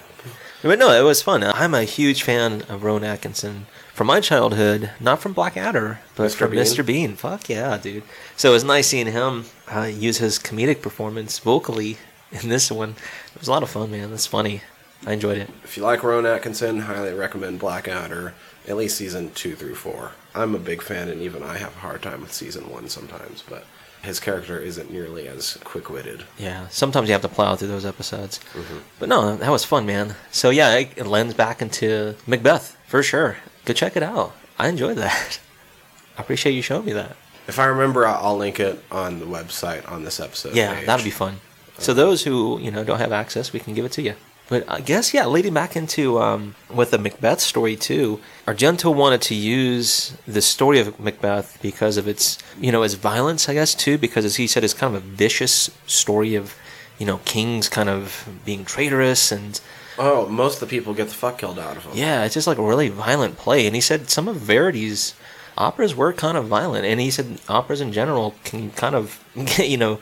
[0.62, 1.44] But no, it was fun.
[1.44, 6.36] I'm a huge fan of Rowan Atkinson from my childhood, not from Blackadder, but Mr.
[6.36, 6.60] from Bean?
[6.62, 6.86] Mr.
[6.86, 7.16] Bean.
[7.16, 8.04] Fuck yeah, dude.
[8.38, 11.98] So it was nice seeing him uh, use his comedic performance vocally
[12.32, 12.96] in this one.
[13.34, 14.14] It was a lot of fun, man.
[14.14, 14.62] It's funny.
[15.06, 15.50] I enjoyed it.
[15.66, 18.34] if you like Rowan Atkinson, highly recommend Blackadder,
[18.68, 20.12] at least season two through four.
[20.36, 23.44] I'm a big fan, and even I have a hard time with season one sometimes,
[23.48, 23.66] but
[24.04, 26.24] his character isn't nearly as quick witted.
[26.38, 28.40] Yeah, sometimes you have to plow through those episodes.
[28.54, 28.78] Mm-hmm.
[29.00, 30.16] But no, that was fun, man.
[30.32, 33.38] So yeah, it, it lends back into Macbeth for sure.
[33.66, 34.34] Go check it out.
[34.60, 35.40] I enjoyed that.
[36.18, 37.16] I appreciate you showing me that.
[37.48, 40.56] If I remember, I'll I'll link it on the website on this episode.
[40.56, 40.86] Yeah, page.
[40.86, 41.40] that'll be fun.
[41.78, 44.16] So those who you know don't have access, we can give it to you.
[44.48, 48.20] But I guess yeah, leading back into um, with the Macbeth story too.
[48.46, 53.50] Argento wanted to use the story of Macbeth because of its you know its violence,
[53.50, 56.56] I guess too, because as he said, it's kind of a vicious story of
[57.00, 59.60] you know kings kind of being traitorous and
[59.98, 61.94] Oh, most of the people get the fuck killed out of them.
[61.96, 63.66] yeah, it's just like a really violent play.
[63.66, 65.16] And he said some of Verdi's
[65.58, 69.24] operas were kind of violent, and he said operas in general can kind of,
[69.58, 70.00] you know,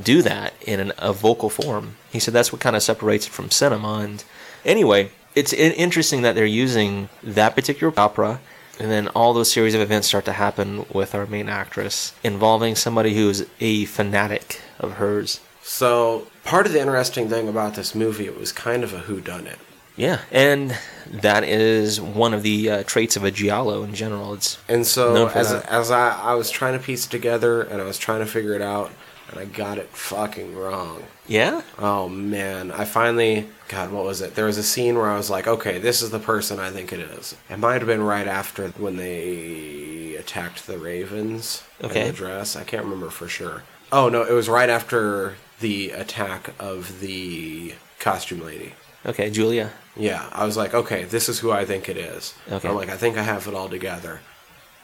[0.00, 1.94] do that in an, a vocal form.
[2.10, 3.98] He said that's what kind of separates it from cinema.
[3.98, 4.24] And
[4.64, 8.40] anyway, it's interesting that they're using that particular opera.
[8.80, 12.76] And then all those series of events start to happen with our main actress, involving
[12.76, 15.40] somebody who's a fanatic of hers.
[15.62, 19.56] So part of the interesting thing about this movie, it was kind of a whodunit.
[19.96, 20.78] Yeah, and
[21.10, 24.32] that is one of the uh, traits of a giallo in general.
[24.34, 25.66] It's And so as that.
[25.68, 28.54] as I, I was trying to piece it together and I was trying to figure
[28.54, 28.92] it out
[29.30, 31.02] and I got it fucking wrong.
[31.26, 34.34] yeah, Oh man, I finally God, what was it?
[34.34, 36.92] There was a scene where I was like, okay, this is the person I think
[36.92, 37.36] it is.
[37.50, 42.00] It might have been right after when they attacked the ravens Okay.
[42.02, 42.56] in the dress.
[42.56, 43.62] I can't remember for sure.
[43.92, 48.74] Oh no, it was right after the attack of the costume lady.
[49.04, 49.72] okay, Julia.
[49.96, 52.34] Yeah, I was like, okay, this is who I think it is.
[52.50, 52.68] Okay.
[52.68, 54.20] I'm like, I think I have it all together.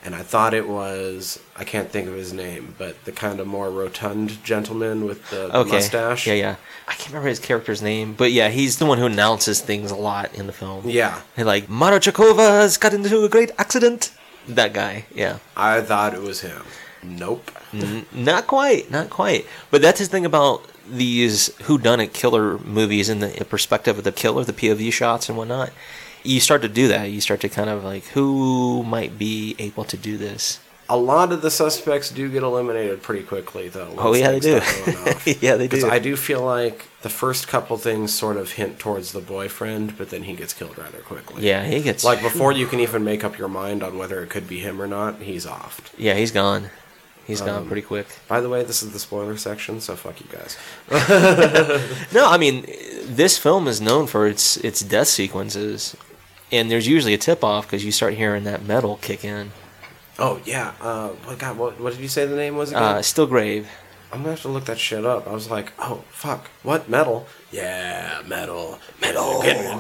[0.05, 3.47] And I thought it was, I can't think of his name, but the kind of
[3.47, 6.27] more rotund gentleman with the, the Okay, mustache.
[6.27, 6.57] Yeah, yeah.
[6.87, 9.97] I can't remember his character's name, but yeah, he's the one who announces things a
[9.97, 10.87] lot in the film.
[10.89, 14.13] Yeah, He like Mara Cecova has got into a great accident.
[14.47, 15.07] That guy.
[15.15, 15.39] Yeah.
[15.57, 16.63] I thought it was him.
[17.03, 17.51] Nope.
[17.73, 19.47] N- not quite, not quite.
[19.71, 24.45] But that's his thing about these whodunit killer movies in the perspective of the killer,
[24.45, 25.71] the POV shots and whatnot.
[26.25, 27.11] You start to do that.
[27.11, 30.59] You start to kind of like, who might be able to do this?
[30.89, 33.95] A lot of the suspects do get eliminated pretty quickly, though.
[33.97, 34.61] Oh, yeah, they do.
[34.61, 35.27] start going off.
[35.43, 35.89] Yeah, they do.
[35.89, 40.11] I do feel like the first couple things sort of hint towards the boyfriend, but
[40.11, 41.47] then he gets killed rather quickly.
[41.47, 44.29] Yeah, he gets Like before you can even make up your mind on whether it
[44.31, 45.81] could be him or not, he's off.
[45.97, 46.69] Yeah, he's gone.
[47.27, 48.07] He's gone Um, pretty quick.
[48.29, 50.59] By the way, this is the spoiler section, so fuck you guys.
[52.13, 52.67] No, I mean,
[53.07, 55.97] this film is known for its its death sequences,
[56.55, 59.51] and there's usually a tip off because you start hearing that metal kick in.
[60.19, 60.73] Oh yeah.
[60.81, 61.59] Uh, what God?
[61.59, 62.83] What, what did you say the name was again?
[62.83, 63.69] Uh, Steel Grave.
[64.13, 65.27] I'm gonna have to look that shit up.
[65.27, 67.27] I was like, oh fuck, what metal?
[67.51, 69.45] Yeah, metal, metal.
[69.45, 69.77] Yeah,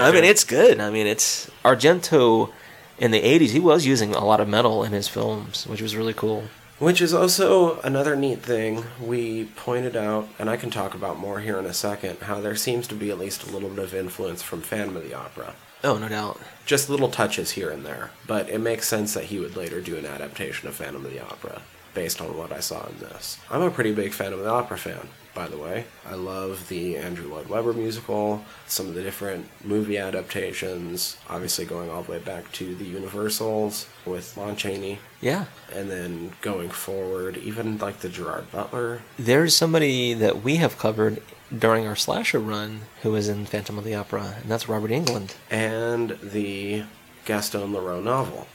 [0.00, 0.80] I mean it's good.
[0.80, 2.52] I mean it's Argento
[2.98, 3.50] in the '80s.
[3.50, 6.44] He was using a lot of metal in his films, which was really cool.
[6.84, 11.40] Which is also another neat thing we pointed out, and I can talk about more
[11.40, 12.18] here in a second.
[12.18, 15.02] How there seems to be at least a little bit of influence from Phantom of
[15.02, 15.54] the Opera.
[15.82, 16.38] Oh, no doubt.
[16.66, 19.96] Just little touches here and there, but it makes sense that he would later do
[19.96, 21.62] an adaptation of Phantom of the Opera
[21.94, 23.38] based on what I saw in this.
[23.50, 25.84] I'm a pretty big Phantom of the Opera fan, by the way.
[26.08, 31.90] I love the Andrew Lloyd Webber musical, some of the different movie adaptations, obviously going
[31.90, 37.36] all the way back to the Universals with Lon Chaney, Yeah, and then going forward,
[37.38, 39.02] even like the Gerard Butler.
[39.18, 41.22] there's somebody that we have covered
[41.56, 45.34] during our slasher run who was in Phantom of the Opera, and that's Robert Englund.
[45.50, 46.84] and the
[47.24, 48.46] Gaston Leroux novel.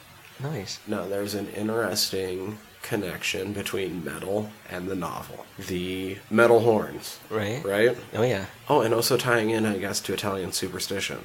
[0.42, 0.80] Nice.
[0.88, 2.60] Now, there's an interesting
[2.90, 5.46] connection between metal and the novel.
[5.68, 7.64] The metal horns, Right.
[7.64, 7.96] right?
[8.16, 8.46] Oh yeah.
[8.68, 11.20] Oh, and also tying in, I guess, to Italian superstition.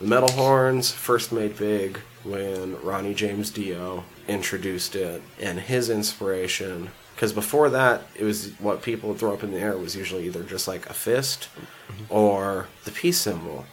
[0.00, 6.90] The metal horns first made big when Ronnie James Dio introduced it, and his inspiration.
[7.16, 10.26] Because before that, it was what people would throw up in the air was usually
[10.26, 11.48] either just like a fist
[11.88, 12.04] mm-hmm.
[12.08, 13.66] or the peace symbol.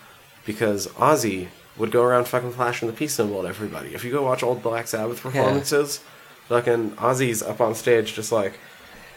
[0.44, 3.94] Because Ozzy would go around fucking flashing the peace symbol at everybody.
[3.94, 6.02] If you go watch old Black Sabbath performances,
[6.48, 8.60] fucking Ozzy's up on stage just like,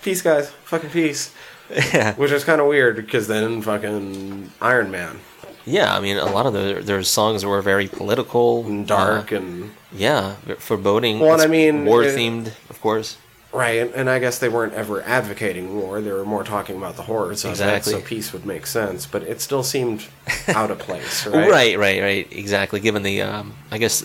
[0.03, 1.33] peace, guys, fucking peace.
[1.71, 2.15] Yeah.
[2.17, 5.21] Which is kind of weird because then fucking Iron Man,
[5.65, 5.97] Yeah.
[5.97, 9.37] I mean, a lot of the there's songs that were very political, and dark, uh,
[9.37, 11.21] and yeah, foreboding.
[11.21, 13.17] Well, I mean, war themed, of course.
[13.51, 13.81] right.
[13.81, 17.03] And, and I guess they weren't ever advocating war; they were more talking about the
[17.05, 17.95] horrors of Exactly.
[17.95, 17.97] it.
[17.97, 20.05] So peace would make sense, but it still seemed
[20.49, 21.51] out of place, right?
[21.51, 22.29] Right, right, right.
[22.31, 22.79] Exactly.
[22.79, 24.05] Given the, um, I guess,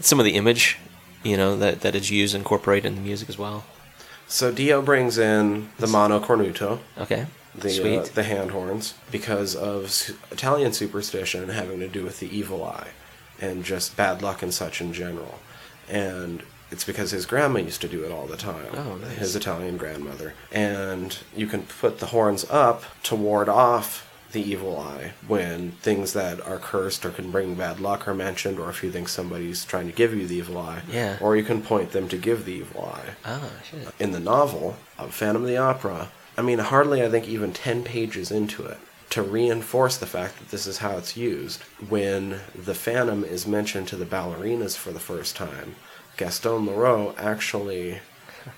[0.00, 0.76] some of the image,
[1.22, 3.64] you know, that that is used and incorporated in the music as well.
[4.26, 7.26] So Dio brings in the mono cornuto, Okay.
[7.54, 7.98] the Sweet.
[7.98, 12.62] uh, the hand horns, because of su- Italian superstition having to do with the evil
[12.64, 12.88] eye
[13.40, 15.40] and just bad luck and such in general.
[15.88, 18.68] And it's because his grandma used to do it all the time.
[18.76, 19.16] Oh, nice.
[19.18, 20.34] His Italian grandmother.
[20.52, 26.12] And you can put the horns up to ward off the evil eye when things
[26.12, 29.64] that are cursed or can bring bad luck are mentioned, or if you think somebody's
[29.64, 30.82] trying to give you the evil eye.
[30.90, 31.16] Yeah.
[31.20, 33.88] Or you can point them to give the evil eye Ah, shit.
[33.98, 37.82] in the novel of Phantom of the Opera, I mean, hardly, I think, even 10
[37.84, 38.78] pages into it,
[39.10, 43.88] to reinforce the fact that this is how it's used, when the Phantom is mentioned
[43.88, 45.74] to the ballerinas for the first time,
[46.16, 47.98] Gaston Leroux actually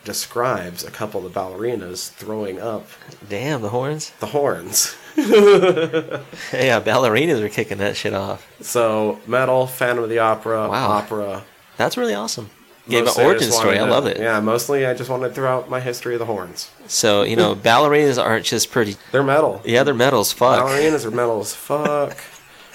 [0.05, 2.87] describes a couple of the ballerinas throwing up
[3.29, 4.11] Damn, the horns.
[4.21, 4.95] the horns.
[5.17, 8.47] yeah, ballerinas are kicking that shit off.
[8.63, 10.89] So, metal, Phantom of the Opera, Wow.
[10.91, 11.45] opera.
[11.77, 12.51] That's really awesome.
[12.89, 13.79] Gave Mostly an I origin just story.
[13.79, 14.19] I love it.
[14.19, 16.69] Yeah, mostly I just wanted to throw out my history of the horns.
[16.89, 18.97] So you know, ballerinas aren't just pretty.
[19.13, 19.63] They're metal.
[19.65, 20.33] Yeah, they're metals.
[20.33, 20.67] Fuck.
[20.67, 22.17] Ballerinas are metal as fuck.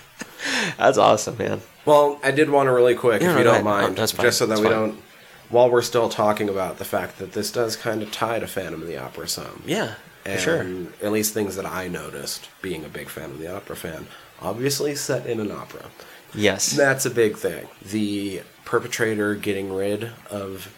[0.78, 1.61] That's awesome, man.
[1.86, 4.47] Well, I did want to really quick, Yeah, if you don't mind, just so that
[4.47, 4.74] That's we fine.
[4.76, 5.01] don't,
[5.50, 8.82] while we're still talking about the fact that this does kind of tie to Phantom
[8.82, 9.64] of the Opera some.
[9.66, 10.62] Yeah, for and sure.
[11.02, 14.08] At least things that I noticed, being a big Phantom of the Opera fan.
[14.41, 15.86] Obviously set in an opera.
[16.34, 16.72] Yes.
[16.72, 17.68] That's a big thing.
[17.84, 20.76] The perpetrator getting rid of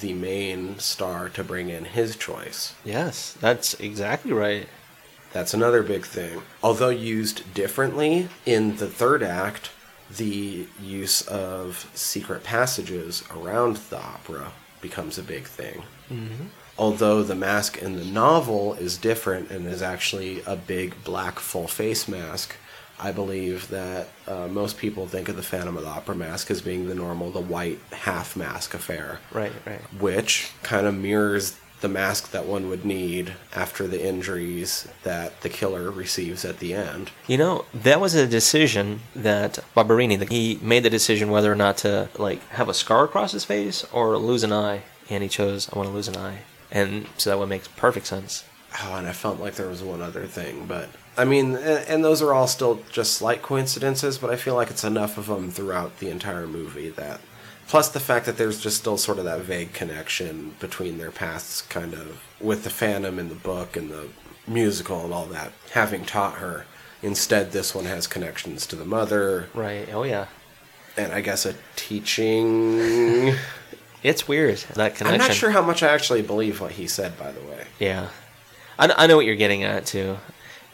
[0.00, 2.74] the main star to bring in his choice.
[2.84, 4.68] Yes, that's exactly right.
[5.32, 6.42] That's another big thing.
[6.62, 9.70] Although used differently in the third act,
[10.16, 15.82] the use of secret passages around the opera becomes a big thing.
[16.78, 21.68] Although the mask in the novel is different and is actually a big black full
[21.68, 22.56] face mask,
[22.98, 26.60] I believe that uh, most people think of the Phantom of the Opera mask as
[26.62, 29.80] being the normal, the white half mask affair Right, right.
[30.00, 35.48] which kind of mirrors the mask that one would need after the injuries that the
[35.48, 37.10] killer receives at the end.
[37.26, 41.76] You know, that was a decision that Barberini, he made the decision whether or not
[41.78, 45.68] to like have a scar across his face or lose an eye, and he chose
[45.72, 46.38] I want to lose an eye,
[46.70, 48.44] and so that would make perfect sense.
[48.82, 52.22] Oh, and I felt like there was one other thing, but I mean, and those
[52.22, 55.98] are all still just slight coincidences, but I feel like it's enough of them throughout
[55.98, 57.20] the entire movie that.
[57.72, 61.62] Plus the fact that there's just still sort of that vague connection between their pasts,
[61.62, 64.08] kind of, with the Phantom in the book and the
[64.46, 66.66] musical and all that, having taught her.
[67.00, 69.88] Instead, this one has connections to the mother, Right.
[69.90, 70.26] Oh yeah.
[70.98, 73.34] and I guess a teaching.
[74.02, 75.06] It's weird that connection.
[75.06, 77.68] I'm not sure how much I actually believe what he said, by the way.
[77.78, 78.08] Yeah,
[78.78, 80.18] I, I know what you're getting at too.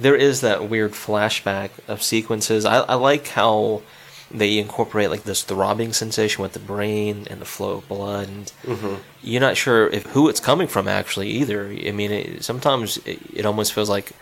[0.00, 2.64] There is that weird flashback of sequences.
[2.64, 3.82] I, I like how
[4.30, 8.28] they incorporate like this throbbing sensation with the brain and the flow of blood.
[8.28, 8.94] And Mm-hmm.
[9.22, 11.66] You're not sure if who it's coming from actually either.
[11.68, 14.12] I mean, it, sometimes it, it almost feels like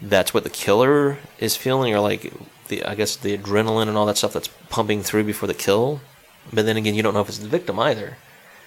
[0.00, 2.32] that's what the killer is feeling, or like
[2.68, 6.00] the I guess the adrenaline and all that stuff that's pumping through before the kill.
[6.52, 8.16] But then again, you don't know if it's the victim either.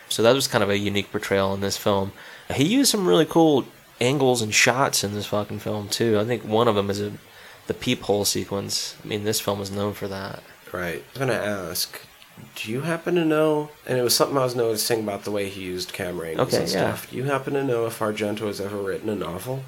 [0.09, 2.11] So that was kind of a unique portrayal in this film.
[2.53, 3.65] He used some really cool
[3.99, 6.19] angles and shots in this fucking film too.
[6.19, 7.13] I think one of them is a,
[7.67, 8.95] the peephole sequence.
[9.03, 10.43] I mean, this film is known for that.
[10.75, 11.03] Right.
[11.03, 11.99] I was going to ask,
[12.55, 13.69] do you happen to know?
[13.85, 16.63] And it was something I was noticing about the way he used camera angles Okay,
[16.63, 16.93] and yeah.
[16.93, 17.09] stuff.
[17.09, 19.63] Do you happen to know if Argento has ever written a novel?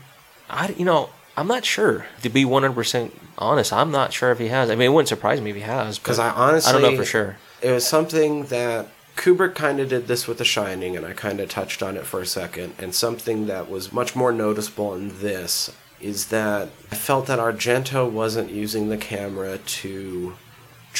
[0.49, 2.07] I, you know, I'm not sure.
[2.23, 4.69] To be 100% honest, I'm not sure if he has.
[4.69, 5.99] I mean, it wouldn't surprise me if he has.
[5.99, 6.69] Because I honestly.
[6.69, 7.37] I don't know for sure.
[7.61, 11.39] It was something that Kubrick kind of did this with The Shining, and I kind
[11.39, 12.73] of touched on it for a second.
[12.79, 18.09] And something that was much more noticeable in this is that I felt that Argento
[18.09, 20.35] wasn't using the camera to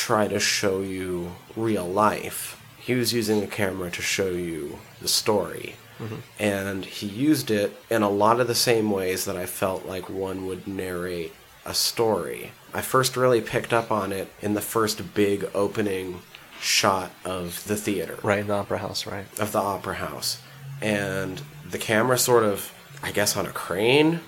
[0.06, 2.40] try to show you real life.
[2.88, 5.76] he was using a camera to show you the story.
[6.00, 6.16] Mm-hmm.
[6.40, 10.10] And he used it in a lot of the same ways that I felt like
[10.28, 11.34] one would narrate
[11.66, 12.52] a story.
[12.74, 16.22] I first really picked up on it in the first big opening
[16.62, 19.26] shot of the theater Right in the opera house, right?
[19.40, 20.40] of the opera house
[20.82, 22.72] and the camera sort of
[23.04, 24.20] i guess on a crane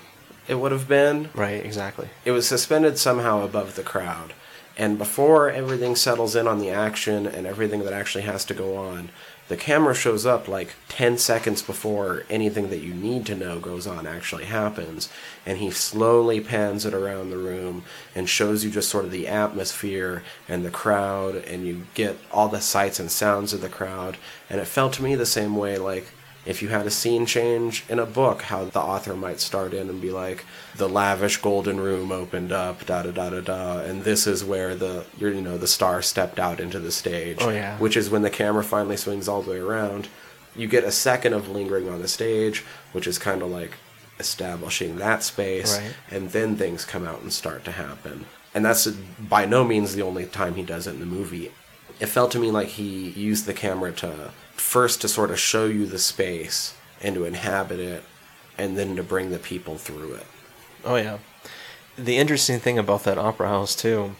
[0.47, 2.07] it would have been Right, exactly.
[2.25, 4.33] it was suspended somehow above the crowd
[4.79, 8.75] and before everything settles in on the action and everything that actually has to go
[8.75, 9.09] on
[9.49, 13.87] the camera shows up like 10 seconds before anything that you need to know goes
[13.87, 15.09] on actually happens.
[15.43, 19.27] And he slowly pans it around the room and shows you just sort of the
[19.27, 24.17] atmosphere and the crowd and you get all the sights and sounds of the crowd.
[24.51, 26.05] And it felt to me the same way like
[26.45, 29.89] if you had a scene change in a book, how the author might start in
[29.89, 34.03] and be like, the lavish golden room opened up, da da da da da, and
[34.03, 37.37] this is where the you know the star stepped out into the stage.
[37.41, 37.77] Oh, yeah.
[37.77, 40.07] Which is when the camera finally swings all the way around.
[40.55, 43.73] You get a second of lingering on the stage, which is kind of like
[44.19, 45.93] establishing that space, Right.
[46.11, 48.25] and then things come out and start to happen.
[48.53, 51.51] And that's by no means the only time he does it in the movie.
[51.99, 55.65] It felt to me like he used the camera to first to sort of show
[55.65, 58.03] you the space and to inhabit it,
[58.57, 60.25] and then to bring the people through it.
[60.83, 61.19] Oh yeah.
[61.97, 64.15] The interesting thing about that opera house too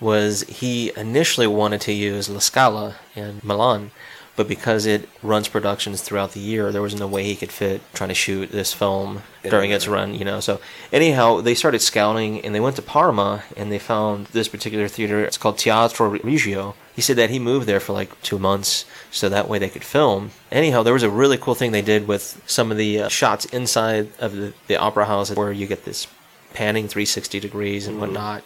[0.00, 3.90] was he initially wanted to use La Scala in Milan,
[4.36, 7.80] but because it runs productions throughout the year, there was no way he could fit
[7.92, 10.38] trying to shoot this film In during its run, you know.
[10.38, 10.60] So
[10.92, 15.24] anyhow, they started scouting and they went to Parma and they found this particular theater.
[15.24, 16.76] It's called Teatro Regio.
[16.98, 19.84] He said that he moved there for like two months so that way they could
[19.84, 20.32] film.
[20.50, 23.44] Anyhow, there was a really cool thing they did with some of the uh, shots
[23.44, 26.08] inside of the, the opera house where you get this
[26.54, 28.42] panning 360 degrees and whatnot.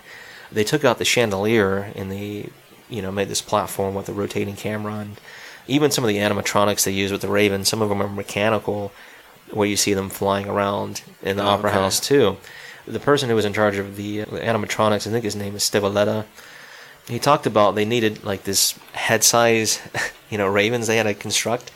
[0.53, 2.51] They took out the chandelier and they,
[2.91, 5.19] you know, made this platform with a rotating camera and
[5.67, 7.65] even some of the animatronics they use with the Raven.
[7.65, 8.93] Some of them are mechanical,
[9.51, 11.79] where you see them flying around in the Oh, opera okay.
[11.79, 12.37] house too.
[12.87, 15.63] The person who was in charge of the uh, animatronics, I think his name is
[15.63, 16.27] Stivaletti.
[17.09, 19.81] He talked about they needed like this head size,
[20.31, 21.71] you know, ravens they had to construct.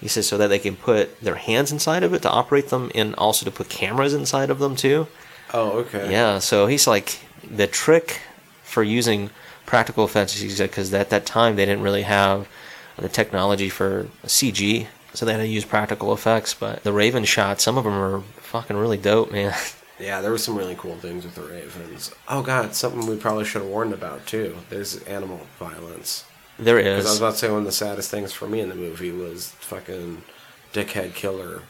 [0.00, 2.90] He says so that they can put their hands inside of it to operate them,
[2.94, 5.08] and also to put cameras inside of them too.
[5.52, 6.10] Oh, okay.
[6.10, 8.20] Yeah, so he's like the trick
[8.62, 9.30] for using
[9.66, 10.34] practical effects.
[10.34, 12.48] He said because at that time they didn't really have
[12.96, 16.54] the technology for CG, so they had to use practical effects.
[16.54, 19.54] But the Raven shots, some of them are fucking really dope, man.
[19.98, 22.12] Yeah, there were some really cool things with the Ravens.
[22.28, 24.56] Oh god, something we probably should have warned about too.
[24.70, 26.24] There's animal violence.
[26.58, 28.68] there Because I was about to say one of the saddest things for me in
[28.68, 30.22] the movie was fucking
[30.72, 31.62] dickhead killer.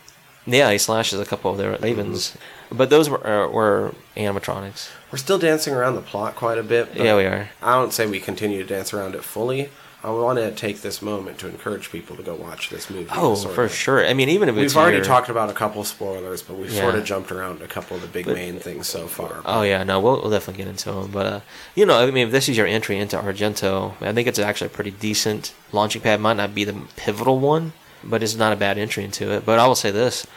[0.47, 2.37] yeah, he slashes a couple of their Ravens,
[2.71, 4.91] but those were uh, were animatronics.
[5.11, 6.95] We're still dancing around the plot quite a bit.
[6.95, 7.49] Yeah, we are.
[7.63, 9.71] I don't say we continue to dance around it fully.
[10.05, 13.09] I want to take this moment to encourage people to go watch this movie.
[13.13, 14.07] Oh, for of- sure.
[14.07, 16.83] I mean, even if We've already your- talked about a couple spoilers, but we've Yeah.
[16.83, 19.43] sort of jumped around a couple of the big But- main things so far.
[19.45, 21.11] Oh yeah, no, we'll, we'll definitely get into them.
[21.11, 21.41] But uh,
[21.75, 24.69] you know, I mean, if this is your entry into Argento, I think it's actually
[24.69, 26.21] a pretty decent launching pad.
[26.21, 27.73] Might not be the pivotal one,
[28.05, 29.45] but it's not a bad entry into it.
[29.45, 30.29] But I will say this,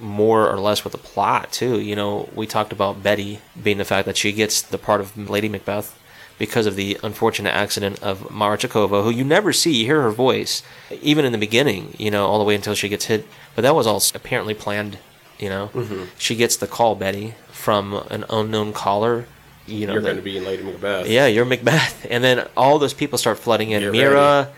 [0.00, 1.78] more or less with the plot too.
[1.80, 5.16] You know, we talked about Betty being the fact that she gets the part of
[5.30, 5.96] Lady Macbeth
[6.38, 9.72] because of the unfortunate accident of Mara Cecova, who you never see.
[9.72, 10.62] You hear her voice,
[11.02, 13.26] even in the beginning, you know, all the way until she gets hit.
[13.54, 14.98] But that was all apparently planned.
[15.38, 16.04] You know, Mm-hmm.
[16.16, 19.26] she gets the call, Betty, from an unknown caller.
[19.66, 21.08] You know, You're going to be Lady Macbeth.
[21.08, 23.80] yeah, you're Macbeth, and then all those people start flooding in.
[23.82, 24.52] Get Mira,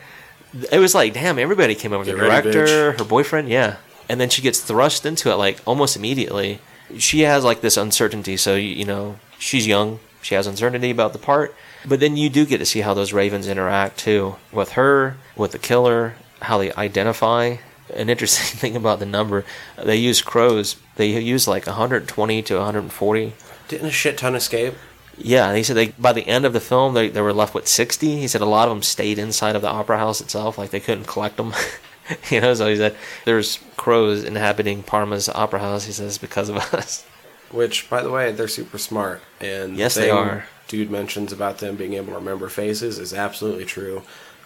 [0.73, 2.05] it was like, damn, everybody came over.
[2.05, 3.77] The Get ready, director, her boyfriend, yeah,
[4.09, 6.59] and then she gets thrust into it like almost immediately.
[6.99, 9.99] She has like this uncertainty, so you know she's young.
[10.23, 11.55] She has uncertainty about the part,
[11.89, 15.53] but then you do get to see how those ravens interact too with her, with
[15.53, 17.57] the killer, how they identify.
[17.95, 19.45] An interesting thing about the number,
[19.83, 20.77] they use crows.
[20.97, 23.33] They use like 120 to 140
[23.69, 24.75] Didn't a shit ton escape?
[25.19, 27.67] yeah, he said they by the end of the film they, they were left with
[27.67, 28.17] sixty.
[28.19, 30.81] He said a lot of them stayed inside of the opera house itself, like they
[30.81, 31.55] couldn't collect them.
[32.31, 35.85] you know, so he said there's crows inhabiting Parma's opera house.
[35.87, 37.07] He says because of us.
[37.51, 39.23] Which, by the way, they're super smart.
[39.41, 40.47] And Yes, the they are.
[40.69, 44.03] Dude mentions about them being able to remember faces is absolutely true.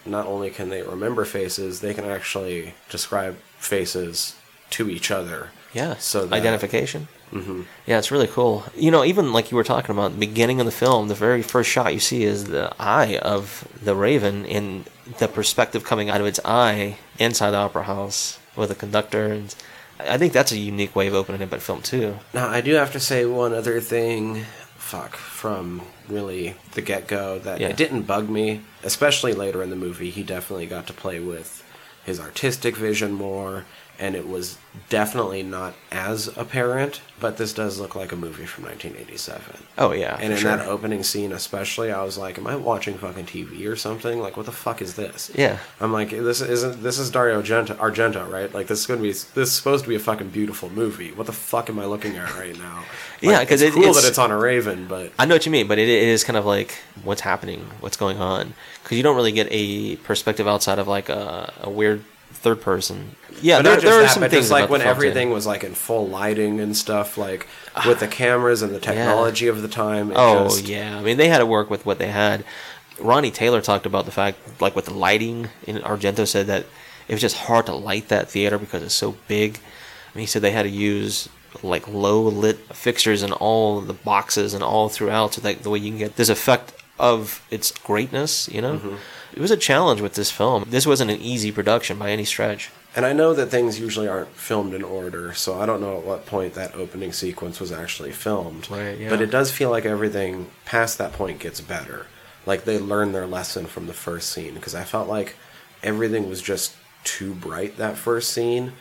[0.06, 4.36] Not only can they remember faces, they can actually describe faces
[4.70, 5.50] to each other.
[5.72, 7.08] Yeah, So that- identification.
[7.32, 7.62] Mm-hmm.
[7.86, 8.64] Yeah, it's really cool.
[8.74, 11.42] You know, even like you were talking about, the beginning of the film, the very
[11.42, 14.84] first shot you see is the eye of the raven in
[15.18, 19.26] the perspective coming out of its eye inside the opera house with a conductor.
[19.26, 19.54] And
[20.00, 22.18] I think that's a unique way of opening up a film too.
[22.34, 24.44] Now, I do have to say one other thing
[24.90, 27.68] fuck from really the get go that Yeah.
[27.68, 30.10] it didn't bug me, especially later in the movie.
[30.10, 31.62] He definitely got to play with
[32.04, 33.66] his artistic vision more,
[34.00, 37.00] and it was definitely not as apparent.
[37.20, 39.42] But this does look like a movie from 1987.
[39.76, 40.56] Oh yeah, And in sure.
[40.56, 44.20] that opening scene, especially, I was like, "Am I watching fucking TV or something?
[44.20, 45.58] Like, what the fuck is this?" Yeah.
[45.80, 46.82] I'm like, "This isn't.
[46.82, 48.52] This is Dario Argento, Argento, right?
[48.54, 49.10] Like, this is gonna be.
[49.10, 51.12] This is supposed to be a fucking beautiful movie.
[51.12, 52.84] What the fuck am I looking at right now?
[53.22, 55.44] Yeah, cuz it's it- cool it's- that it's on a Raven, but I know what
[55.44, 58.96] you mean, but it, it is kind of like what's happening, what's going on, because
[58.96, 62.02] you don't really get a perspective outside of like a, a weird
[62.40, 63.16] third person.
[63.42, 65.30] Yeah, but there, not just there are that, some but things just like when everything
[65.30, 67.46] was like in full lighting and stuff, like
[67.86, 70.10] with the cameras and the technology of the time.
[70.10, 72.44] It Oh just, yeah, I mean they had to work with what they had.
[72.98, 76.66] Ronnie Taylor talked about the fact, like with the lighting, and Argento said that
[77.08, 79.58] it was just hard to light that theater because it's so big.
[80.12, 81.28] I mean, he said they had to use
[81.62, 85.78] like low lit fixtures in all the boxes and all throughout, so that the way
[85.78, 88.48] you can get this effect of its greatness.
[88.48, 88.96] You know, Mm-hmm.
[89.32, 90.64] It was a challenge with this film.
[90.68, 92.70] This wasn't an easy production by any stretch.
[92.96, 96.04] And I know that things usually aren't filmed in order, so I don't know at
[96.04, 98.68] what point that opening sequence was actually filmed.
[98.70, 99.08] Right, yeah.
[99.10, 102.06] But it does feel like everything past that point gets better.
[102.46, 105.36] Like they learned their lesson from the first scene, because I felt like
[105.82, 106.74] everything was just
[107.04, 108.72] too bright that first scene,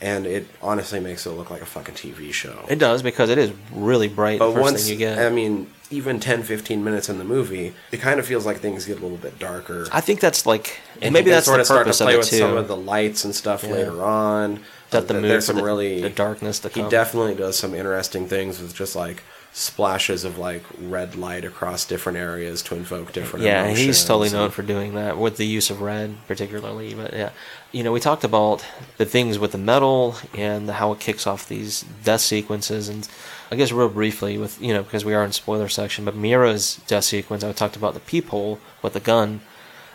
[0.00, 2.66] and it honestly makes it look like a fucking TV show.
[2.68, 4.40] It does because it is really bright.
[4.40, 5.18] but first once, thing you get.
[5.18, 8.86] I mean, even 10, 15 minutes in the movie, it kind of feels like things
[8.86, 9.86] get a little bit darker.
[9.92, 12.28] I think that's like and maybe that's sort the of start to play it with
[12.30, 12.38] too.
[12.38, 13.70] some of the lights and stuff Yeah.
[13.72, 14.60] later on.
[14.90, 16.88] that the Uh, There's some the, really the darkness to He come.
[16.88, 19.22] definitely does some interesting things with just like
[19.52, 23.44] splashes of like red light across different areas to invoke different.
[23.44, 26.92] yeah, he's totally known for doing that with the use of red, particularly.
[26.94, 27.30] But yeah,
[27.72, 28.64] you know, we talked about
[28.98, 33.08] the things with the metal and how it kicks off these death sequences, and
[33.54, 36.80] I guess real briefly with you know because we are in spoiler section, but Mira's
[36.88, 37.44] death sequence.
[37.44, 39.42] I talked about the peephole with the gun.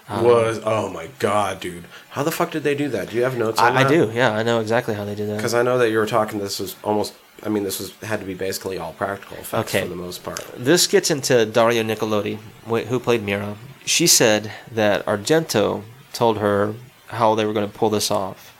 [0.07, 1.83] Um, was oh my god, dude!
[2.11, 3.09] How the fuck did they do that?
[3.09, 3.59] Do you have notes?
[3.59, 5.35] on I, I do, yeah, I know exactly how they did that.
[5.35, 6.39] Because I know that you were talking.
[6.39, 7.15] This was almost.
[7.43, 9.81] I mean, this was had to be basically all practical effects Okay.
[9.81, 10.39] for the most part.
[10.55, 13.57] This gets into Daria Nicolodi, who played Mira.
[13.85, 15.83] She said that Argento
[16.13, 16.75] told her
[17.07, 18.55] how they were going to pull this off.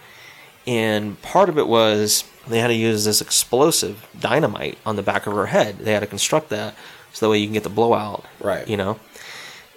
[0.69, 5.25] And part of it was they had to use this explosive dynamite on the back
[5.25, 5.79] of her head.
[5.79, 6.75] They had to construct that
[7.11, 8.23] so that way you can get the blowout.
[8.39, 8.67] Right.
[8.67, 8.99] You know?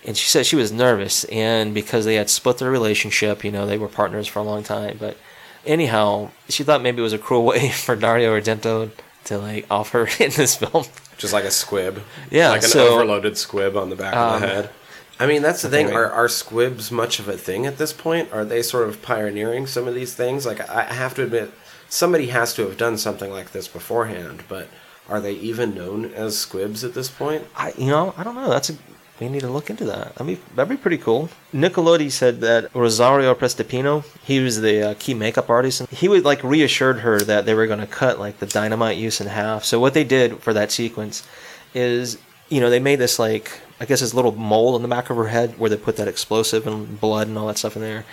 [0.05, 3.66] And she said she was nervous, and because they had split their relationship, you know,
[3.66, 4.97] they were partners for a long time.
[4.99, 5.16] But
[5.64, 8.90] anyhow, she thought maybe it was a cruel way for Dario Argento
[9.24, 10.84] to like off her in this film.
[11.18, 12.03] Just like a squib.
[12.30, 14.70] Yeah, Like an so- overloaded squib on the back of Um, the head.
[15.19, 15.93] I mean, that's the thing.
[15.93, 18.33] Are, are squibs much of a thing at this point?
[18.33, 20.45] Are they sort of pioneering some of these things?
[20.47, 21.53] Like, I have to admit,
[21.89, 24.69] somebody has to have done something like this beforehand, but
[25.09, 27.47] are they even known as squibs at this point?
[27.55, 28.49] I, you know, I don't know.
[28.49, 28.75] That's a
[29.23, 30.13] we need to look into that.
[30.19, 31.29] I mean, that'd be pretty cool.
[31.55, 36.25] Nicolodi said that Rosario Prestipino, he was the uh, key makeup artist, and he would
[36.25, 39.65] like reassured her that they were going to cut like the dynamite use in half.
[39.65, 41.27] So what they did for that sequence
[41.75, 45.11] is, you know, they made this like I guess this little mole in the back
[45.11, 47.83] of her head where they put that explosive and blood and all that stuff in
[47.83, 48.05] there.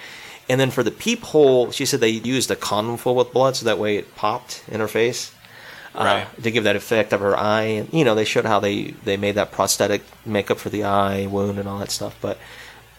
[0.49, 3.65] And then for the peephole, she said they used a condom full with blood so
[3.65, 5.31] that way it popped in her face
[5.93, 6.43] uh, Right.
[6.43, 7.61] to give that effect of her eye.
[7.65, 11.27] And you know, they showed how they they made that prosthetic makeup for the eye
[11.27, 12.17] wound and all that stuff.
[12.19, 12.39] But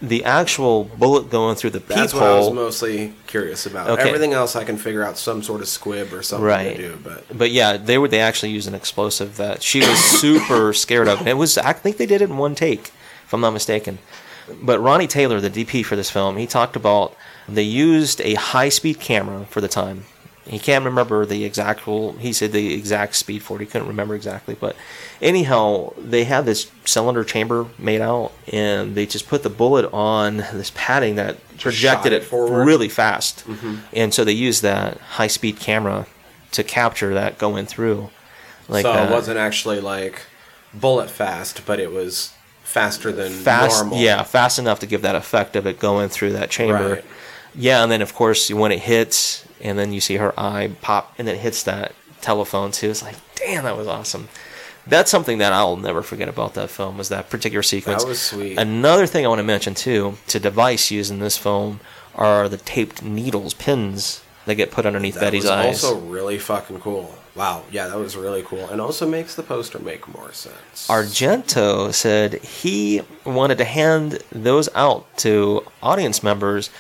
[0.03, 3.91] the actual bullet going through the That's what I was mostly curious about.
[3.91, 4.09] Okay.
[4.09, 6.77] Everything else, I can figure out some sort of squib or something right?
[6.77, 9.99] to do, but but yeah, they were they actually used an explosive that she was
[10.21, 11.19] super scared of.
[11.21, 12.93] And it was I think they did it in one take,
[13.25, 13.99] if I'm not mistaken.
[14.63, 17.15] But Ronnie Taylor, the DP for this film, he talked about
[17.49, 20.05] they used a high speed camera for the time.
[20.47, 21.87] He can't remember the exact.
[21.87, 23.61] Well, he said the exact speed for it.
[23.61, 24.75] He couldn't remember exactly, but
[25.21, 30.39] anyhow, they had this cylinder chamber made out, and they just put the bullet on
[30.39, 32.65] this padding that projected it it forward.
[32.65, 33.77] really fast, mm-hmm.
[33.93, 36.07] and so they used that high speed camera
[36.53, 38.11] to capture that going through.
[38.69, 39.07] Like so that.
[39.07, 40.23] it uh, wasn't actually like
[40.73, 42.33] bullet fast, but it was
[42.63, 43.99] faster than fast normal.
[43.99, 47.05] yeah fast enough to give that effect of it going through that chamber Right.
[47.53, 51.15] yeah and then of course when it hits and then you see her eye pop
[51.19, 54.29] and it hits that telephone too it's like damn that was awesome
[54.87, 58.21] that's something that i'll never forget about that film was that particular sequence That was
[58.21, 58.59] sweet.
[58.59, 61.81] another thing i want to mention too to device used in this film
[62.15, 66.39] are the taped needles pins that get put underneath That betty's was eyes also really
[66.39, 67.15] fucking cool.
[67.37, 70.89] Wow, yeah, that was really cool, and also makes the poster make more sense.
[70.89, 76.71] Argento said he wanted to hand those out to audience members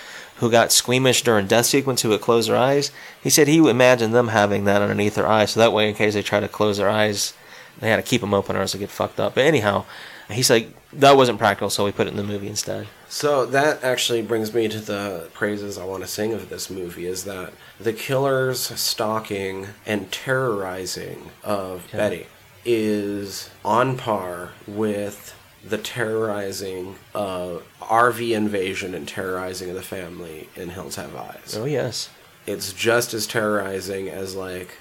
[0.41, 2.91] who got squeamish during death sequence who would close their eyes.
[3.23, 6.15] He said he imagined them having that underneath their eyes, so that way, in case
[6.15, 7.35] they try to close their eyes,
[7.79, 9.35] They had to keep them open or else they get fucked up.
[9.37, 9.85] But anyhow,
[10.31, 12.89] he's like, that wasn't practical, so we put it in the movie instead.
[13.09, 17.07] So that actually brings me to the praises I want to sing of this movie
[17.07, 21.97] is that the killer's stalking and terrorizing of Yeah.
[21.97, 22.27] Betty
[22.65, 25.35] is on par with
[25.67, 31.55] the terrorizing uh, of RV invasion and terrorizing of the family in Hills Have Eyes.
[31.59, 32.09] Oh yes,
[32.47, 34.79] It's just as terrorizing as like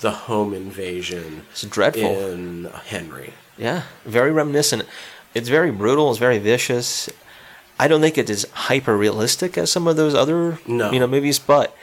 [0.00, 2.04] the home invasion it's dreadful.
[2.30, 3.34] in Henry.
[3.58, 4.84] Yeah, very reminiscent.
[5.34, 6.10] It's very brutal.
[6.10, 7.08] It's very vicious.
[7.78, 10.90] I don't think it is hyper realistic as some of those other No.
[10.92, 11.74] you know movies, but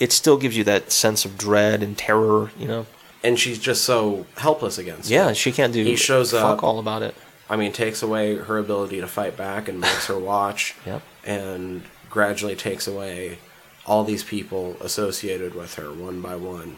[0.00, 2.50] it still gives you that sense of dread and terror.
[2.58, 2.86] You know,
[3.22, 5.14] And she's just so helpless against it.
[5.14, 5.84] yeah, she can't do.
[5.84, 6.64] He shows fuck up.
[6.64, 7.14] all about it.
[7.50, 11.02] I mean, takes away her ability to fight back and makes her watch, Yep.
[11.24, 13.38] and gradually takes away
[13.86, 16.76] all these people associated with her one by one,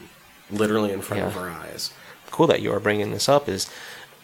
[0.50, 1.92] literally in front of her eyes.
[2.30, 3.48] Cool that you are bringing this up.
[3.48, 3.68] Is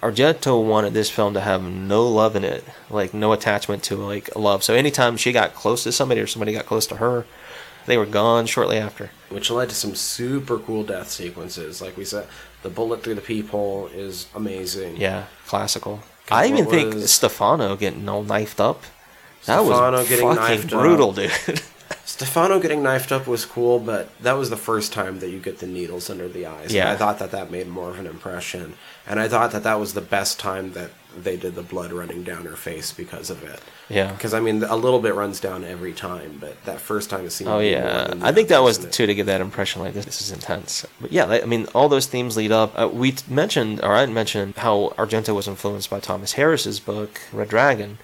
[0.03, 4.35] Argento wanted this film to have no love in it, like no attachment to like
[4.35, 4.65] love.
[4.65, 7.27] So anytime she got close to somebody or somebody got close to her,
[7.87, 9.11] they were gone shortly after.
[9.29, 11.83] Which led to some super cool death sequences.
[11.83, 12.27] Like we said,
[12.63, 14.97] the bullet through the peephole is amazing.
[14.97, 16.01] Yeah, classical.
[16.31, 18.83] I even think was- Stefano getting all knifed up.
[19.47, 20.81] That Stefano was getting fucking knifed up.
[20.81, 21.33] brutal, dude.
[22.11, 25.59] Stefano getting knifed up was cool, but that was the first time that you get
[25.59, 26.73] the needles under the eyes.
[26.75, 26.83] Yeah.
[26.83, 28.75] And I thought that that made more of an impression.
[29.07, 32.23] And I thought that that was the best time that they did the blood running
[32.25, 33.61] down her face because of it.
[33.89, 34.13] yeah.
[34.13, 37.31] Because, I mean, a little bit runs down every time, but that first time it
[37.31, 40.05] seemed Oh yeah, I think that was it- too to give that impression like this,
[40.05, 40.85] this is intense.
[41.01, 42.79] But yeah, I mean all those themes lead up.
[42.79, 47.49] Uh, we mentioned, or I mentioned how Argento was influenced by Thomas Harris's book Red
[47.49, 47.99] Dragon,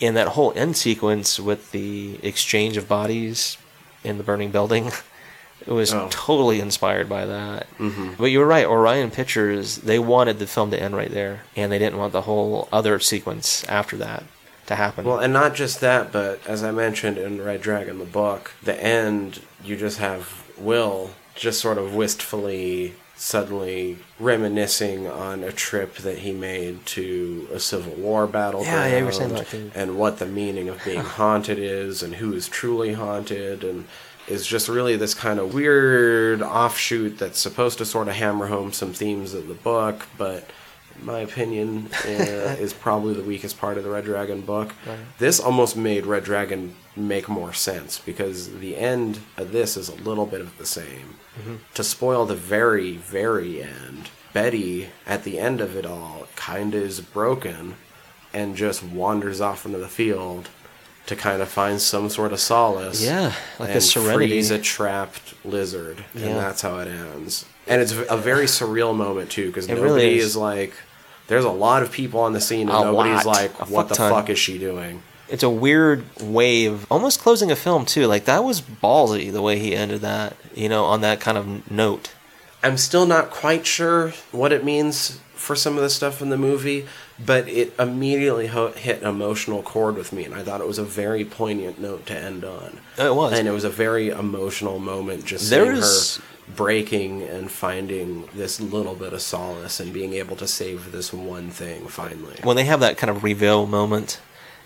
[0.00, 3.56] in that whole end sequence with the exchange of bodies
[4.02, 4.90] in the burning building.
[5.66, 6.08] It was Oh.
[6.10, 7.66] totally inspired by that.
[7.78, 8.18] Mhm.
[8.18, 8.66] But you were right.
[8.66, 12.22] Orion Pictures they wanted the film to end right there, and they didn't want the
[12.22, 14.24] whole other sequence after that
[14.66, 15.06] to happen.
[15.06, 18.78] Well, and not just that, but as I mentioned in Red Dragon, the book, the
[18.78, 26.18] end, you just have Will just sort of wistfully, suddenly reminiscing on a trip that
[26.18, 28.66] he made to a Civil War battleground.
[28.66, 29.70] Yeah, yeah, you were saying that too.
[29.74, 33.86] And what the meaning of being haunted is, and who is truly haunted, and
[34.26, 38.72] is just really this kind of weird offshoot that's supposed to sort of hammer home
[38.72, 40.48] some themes of the book, but
[41.02, 42.08] my opinion, uh,
[42.58, 44.74] is probably the weakest part of the Red Dragon book.
[44.86, 44.98] Right.
[45.18, 49.94] This almost made Red Dragon make more sense because the end of this is a
[49.96, 51.16] little bit of the same.
[51.74, 56.82] To spoil the very, very end, Betty, at the end of it all, kind of
[56.82, 57.74] is broken
[58.32, 60.48] and just wanders off into the field
[61.06, 63.02] to kind of find some sort of solace.
[63.04, 64.28] Yeah, like a and serenity.
[64.28, 66.26] frees a trapped lizard, Yeah.
[66.28, 67.44] and that's how it ends.
[67.66, 70.24] And it's a very surreal moment too, because nobody really is.
[70.30, 70.36] is.
[70.36, 70.74] like.
[71.26, 73.36] There's a lot of people on the scene, and A nobody's lot.
[73.36, 74.12] like, A "What fuck the ton.
[74.12, 78.06] fuck is she doing?" it's a weird way of almost closing a film too.
[78.06, 80.36] Like that was ballsy the way he ended that.
[80.54, 82.10] You know, on that kind of note.
[82.62, 86.36] I'm still not quite sure what it means for some of the stuff in the
[86.38, 86.86] movie,
[87.18, 90.78] but it immediately ho- hit an emotional chord with me, and I thought it was
[90.78, 92.80] a very poignant note to end on.
[92.98, 93.32] It was.
[93.38, 96.22] and it was a very emotional moment just There seeing is- her
[96.56, 101.50] breaking and finding this little bit of solace and being able to save this one
[101.50, 102.36] thing finally.
[102.42, 104.20] when they have that kind of reveal moment,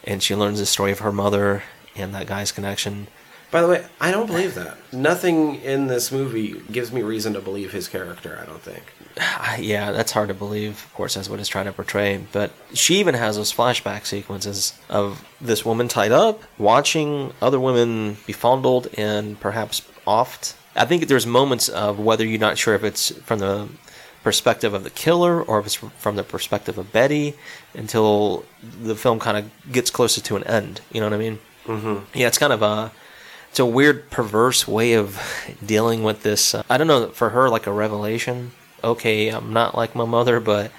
[0.05, 1.63] and she learns the story of her mother
[1.95, 3.07] and that guy's connection.
[3.51, 4.77] By the way, I don't believe that.
[4.93, 8.39] Nothing in this movie gives me reason to believe his character.
[8.43, 8.83] I don't think.
[9.59, 10.85] Yeah, that's hard to believe.
[10.85, 12.25] Of course, that's what it's trying to portray.
[12.31, 18.19] But she even has those flashback sequences of this woman tied up, watching other women
[18.27, 20.55] be fondled and perhaps offed.
[20.77, 23.69] I think there's moments of whether you're not sure if it's from the
[24.23, 27.35] perspective of the killer or if it's from the perspective of Betty
[27.75, 30.81] until the film kind of gets closer to an end.
[30.93, 31.39] You know what I mean?
[31.65, 32.19] Mm-hmm.
[32.19, 32.93] Yeah, it's kind of a
[33.59, 35.21] it's a weird, perverse way of
[35.67, 36.55] dealing with this.
[36.55, 38.53] Uh, I don't know for her like a revelation.
[38.85, 40.71] Okay, I'm not like my mother, but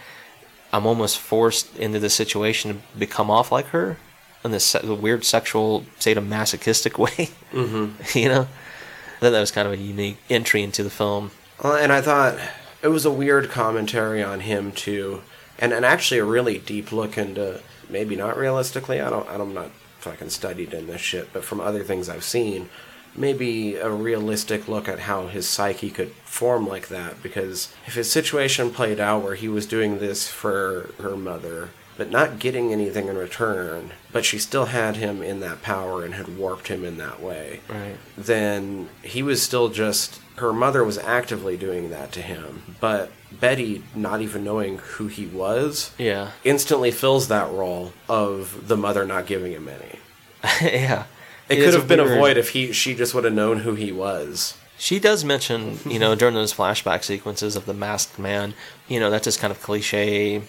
[0.71, 3.97] I'm almost forced into the situation to become off like her
[4.45, 7.31] in this se- weird sexual, sadomasochistic way.
[7.51, 8.17] Mm-hmm.
[8.17, 11.31] you know, I thought that was kind of a unique entry into the film.
[11.61, 12.39] Well, and I thought
[12.81, 15.21] it was a weird commentary on him too,
[15.57, 19.01] and and actually a really deep look into maybe not realistically.
[19.01, 19.27] I don't.
[19.27, 19.69] I'm not
[19.99, 22.69] fucking studied in this shit, but from other things I've seen,
[23.15, 27.21] maybe a realistic look at how his psyche could form like that.
[27.21, 31.69] Because if his situation played out where he was doing this for her mother.
[31.97, 36.13] But not getting anything in return, but she still had him in that power and
[36.13, 37.97] had warped him in that way Right.
[38.17, 43.83] then he was still just her mother was actively doing that to him, but Betty,
[43.95, 46.31] not even knowing who he was, Yeah.
[46.43, 49.99] instantly fills that role of the mother not giving him any.
[50.61, 51.03] yeah.
[51.47, 53.91] it could have been weird- avoided if he she just would have known who he
[53.91, 54.55] was.
[54.77, 58.53] She does mention, you know, during those flashback sequences of the masked man,
[58.87, 60.41] you know, that's just kind of cliche,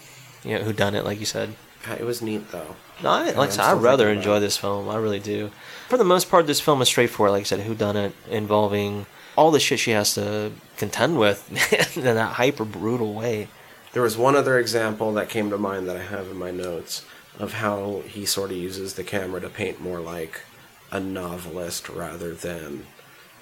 [0.45, 1.55] you know, who done it, like you said.
[1.99, 2.76] It was neat though.
[3.03, 4.88] No, I, like I I rather enjoy this film.
[4.88, 5.51] I really do.
[5.88, 7.32] For the most part, this film is straightforward.
[7.32, 11.48] Like I said, who done it, involving all the shit she has to contend with
[11.96, 13.48] in that hyper brutal way.
[13.92, 17.04] There was one other example that came to mind that I have in my notes
[17.38, 20.42] of how he sort of uses the camera to paint more like
[20.92, 22.86] a novelist rather than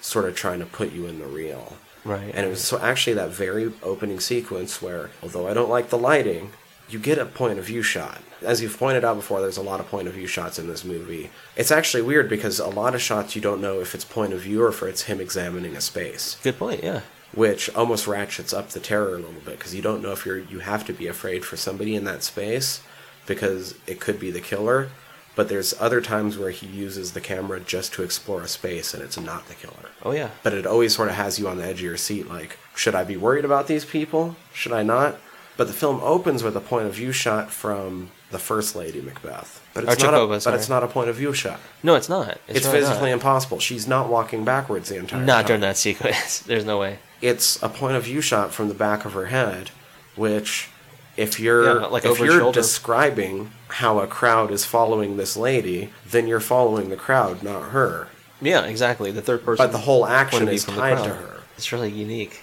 [0.01, 1.76] sort of trying to put you in the real.
[2.05, 2.30] Right.
[2.34, 5.99] And it was so actually that very opening sequence where, although I don't like the
[5.99, 6.53] lighting,
[6.89, 8.18] you get a point of view shot.
[8.43, 10.84] As you've pointed out before, there's a lot of point of view shots in this
[10.84, 11.30] movie.
[11.57, 14.41] It's actually weird because a lot of shots you don't know if it's point of
[14.41, 16.82] view or if it's him examining a space Good point.
[16.84, 17.01] Yeah.
[17.34, 20.39] which almost ratchets up the terror a little bit because you don't know if you're
[20.39, 22.80] you have to be afraid for somebody in that space
[23.26, 24.89] because it could be the killer
[25.36, 29.03] but there's other times where he uses the camera just to explore a space and
[29.03, 30.30] it's not the killer Oh yeah.
[30.43, 32.95] but it always sort of has you on the edge of your seat like should
[32.95, 35.16] i be worried about these people should i not
[35.59, 39.61] but the film opens with a point of view shot from the first lady macbeth
[39.75, 42.39] but it's, not, a, but it's not a point of view shot No, it's not.
[42.49, 43.15] it's, really physically not.
[43.17, 46.39] impossible she's not walking backwards the entire Not time during that sequence.
[46.47, 46.99] There's no way.
[47.21, 49.71] it's a point of view shot from the back of her head,
[50.17, 50.69] which
[51.17, 52.61] if you're Yeah, like if over her you're shoulder.
[52.61, 58.09] describing how a crowd is following this lady, then you're following the crowd, not her.
[58.41, 59.11] Yeah, exactly.
[59.11, 59.65] The third person.
[59.65, 61.41] But the whole action is tied to her.
[61.57, 62.41] It's really unique.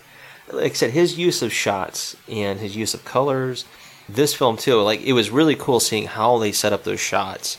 [0.51, 3.65] Like I said, his use of shots and his use of colors,
[4.07, 7.57] this film too, like it was really cool seeing how they set up those shots.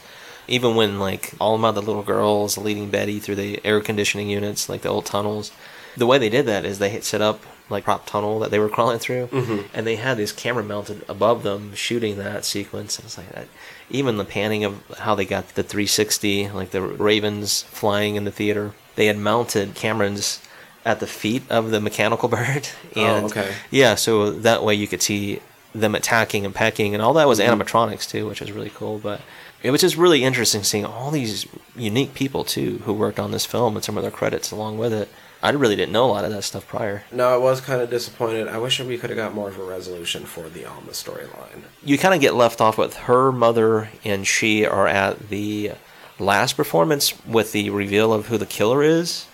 [0.48, 4.68] Even when like all of the little girls leading Betty through the air conditioning units,
[4.68, 5.50] like the old tunnels,
[5.96, 8.60] the way they did that is they had set up like prop tunnel that they
[8.60, 9.66] were crawling through, Mm-hmm.
[9.74, 13.00] and they had this camera mounted above them shooting that sequence.
[13.00, 13.48] It's like that.
[13.90, 18.30] Even the panning of how they got the 360, like the ravens flying in the
[18.30, 20.40] theater, they had mounted cameras
[20.86, 22.68] at the feet of the mechanical bird.
[22.94, 23.52] Oh, And okay.
[23.70, 25.40] Yeah, so that way you could see
[25.74, 27.60] them attacking and pecking, and all that was mm-hmm.
[27.60, 28.98] animatronics too, which was really cool.
[28.98, 29.20] But
[29.62, 33.44] it was just really interesting seeing all these unique people too who worked on this
[33.44, 35.08] film and some of their credits along with it.
[35.42, 37.04] I really didn't know a lot of that stuff prior.
[37.12, 38.48] No, I was kind of disappointed.
[38.48, 41.62] I wish we could have got more of a resolution for the Alma storyline.
[41.84, 45.72] You kind of get left off with her mother and she are at the
[46.18, 49.26] last performance with the reveal of who the killer is.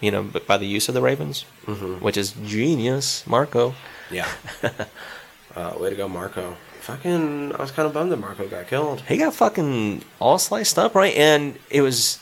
[0.00, 2.02] You know, but by the use of the ravens, mm-hmm.
[2.02, 3.74] which is genius, Marco.
[4.10, 4.28] Yeah.
[5.54, 6.56] uh, way to go, Marco.
[6.80, 9.02] Fucking, I was kind of bummed that Marco got killed.
[9.02, 11.14] he got fucking all sliced up, right?
[11.14, 12.18] And it was,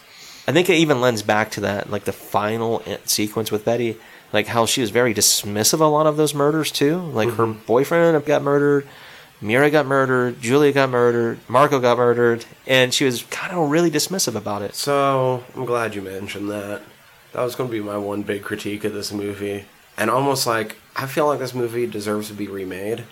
[0.48, 3.96] I think it even lends back to that, like the final sequence with Betty,
[4.32, 6.98] like how she was very dismissive of a lot of those murders too.
[6.98, 8.86] Like her boyfriend got murdered,
[9.40, 13.90] Mira got murdered, Julia got murdered, Marco got murdered, and she was kind of really
[13.90, 14.74] dismissive about it.
[14.74, 16.82] So I'm glad you mentioned that.
[17.32, 19.66] That was going to be my one big critique of this movie.
[19.96, 23.04] And almost like, I feel like this movie deserves to be remade.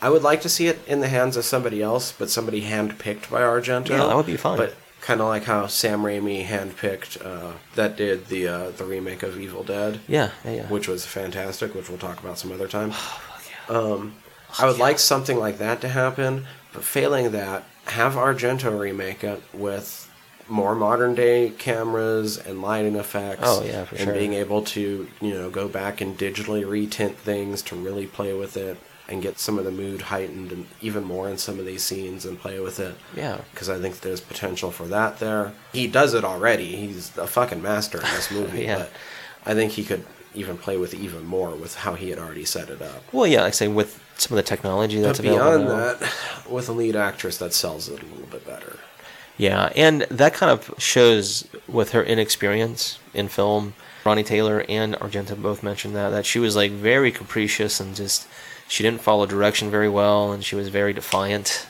[0.00, 3.30] I would like to see it in the hands of somebody else, but somebody handpicked
[3.30, 3.90] by Argento.
[3.90, 4.58] Yeah, that would be fine.
[4.58, 9.22] But kind of like how Sam Raimi handpicked uh, that did the uh, the remake
[9.22, 10.66] of Evil Dead, Yeah, yeah, yeah.
[10.68, 12.90] which was fantastic, which we'll talk about some other time.
[13.70, 13.76] yeah.
[13.76, 14.14] Um,
[14.58, 19.42] I would like something like that to happen, but failing that, have Argento remake it
[19.52, 20.03] with
[20.48, 23.42] more modern day cameras and lighting effects.
[23.44, 24.14] Oh, yeah, for and sure.
[24.14, 28.56] being able to you know go back and digitally retint things to really play with
[28.56, 28.78] it
[29.08, 32.24] and get some of the mood heightened and even more in some of these scenes
[32.24, 32.94] and play with it.
[33.14, 33.38] Yeah.
[33.52, 35.52] because I think there's potential for that there.
[35.74, 36.76] He does it already.
[36.76, 38.62] He's a fucking master in this movie.
[38.62, 38.78] Yeah.
[38.78, 38.90] but
[39.44, 42.70] I think he could even play with even more with how he had already set
[42.70, 43.02] it up.
[43.12, 46.12] Well, yeah, like I say, with some of the technology that's But beyond that,
[46.48, 48.78] with a lead actress that sells it a little bit better.
[49.36, 53.74] Yeah, and that kind of shows with her inexperience in film.
[54.04, 58.28] Ronnie Taylor and Argento both mentioned that that she was like very capricious and just
[58.68, 61.66] she didn't follow direction very well, and she was very defiant,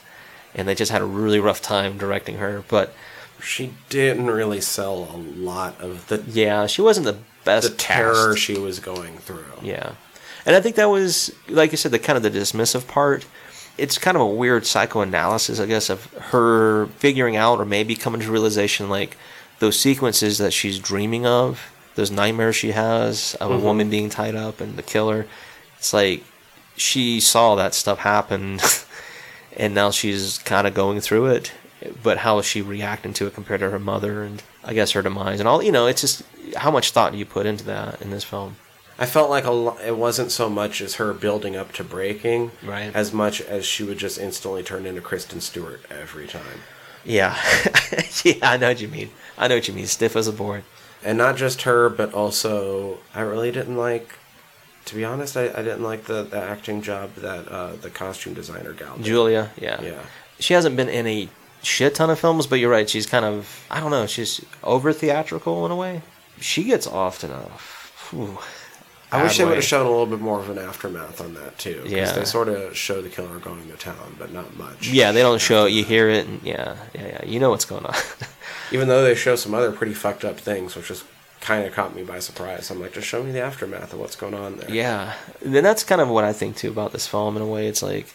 [0.55, 2.65] and they just had a really rough time directing her.
[2.69, 2.95] But
[3.43, 8.33] She didn't really sell a lot of the yeah, she wasn't the best the terror
[8.35, 8.39] cast.
[8.45, 9.45] she was going through.
[9.63, 9.93] Yeah.
[10.47, 13.25] And I think that was, like you said, the kind of the dismissive part.
[13.77, 18.21] It's kind of a weird psychoanalysis, I guess, of her figuring out or maybe coming
[18.21, 19.17] to realization like
[19.59, 23.65] those sequences that she's dreaming of, those nightmares she has of a mm-hmm.
[23.65, 25.27] woman being tied up and the killer.
[25.79, 26.25] It's like
[26.77, 28.61] she saw that stuff happen
[29.57, 31.53] and now she's kind of going through it.
[32.03, 35.03] But how is she reacting to it compared to her mother and I guess her
[35.03, 35.63] demise and all?
[35.63, 36.23] You know, it's just
[36.57, 38.57] how much thought do you put into that in this film?
[38.99, 42.53] I felt like a lo- it wasn't so much as her building up to breaking,
[42.63, 42.95] Right.
[42.95, 46.61] as much as she would just instantly turn into Kristen Stewart every time.
[47.05, 47.37] Yeah,
[48.25, 49.11] yeah, I know what you mean.
[49.37, 49.87] I know what you mean.
[49.87, 50.65] Stiff as a board.
[51.03, 54.15] And not just her, but also I really didn't like.
[54.87, 58.35] To be honest, I, I didn't like the, the acting job that uh, the costume
[58.35, 59.05] designer gal did.
[59.07, 59.81] Julia, yeah.
[59.83, 60.01] Yeah.
[60.39, 61.29] She hasn't been in a
[61.63, 62.89] shit ton of films, but you're right.
[62.89, 66.03] She's kind of, I don't know, she's over theatrical in a way.
[66.41, 67.51] She gets off a.
[68.11, 68.39] Whew,
[69.15, 71.59] I wish they would have shown a little bit more of an aftermath on that
[71.59, 71.83] too.
[71.87, 72.13] Yeah.
[72.13, 74.89] they sort of show the killer going to town, but not much.
[74.89, 75.71] Yeah, they don't show it.
[75.73, 77.25] You hear it, and yeah, yeah, yeah.
[77.25, 77.95] You know what's going on.
[78.73, 81.05] Even though they show some other pretty fucked up things, which just
[81.41, 82.71] kind of caught me by surprise.
[82.71, 84.71] I'm like, just show me the aftermath of what's going on there.
[84.71, 87.37] yeah, then that's kind of what I think too about this film.
[87.37, 88.13] In a way, it's like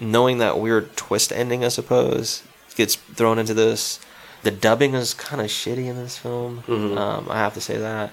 [0.00, 1.64] knowing that weird twist ending.
[1.64, 2.42] I suppose
[2.74, 4.00] gets thrown into this.
[4.42, 6.64] The dubbing is kind of shitty in this film.
[6.66, 6.96] Mhm.
[6.96, 8.10] Um, I have to say that.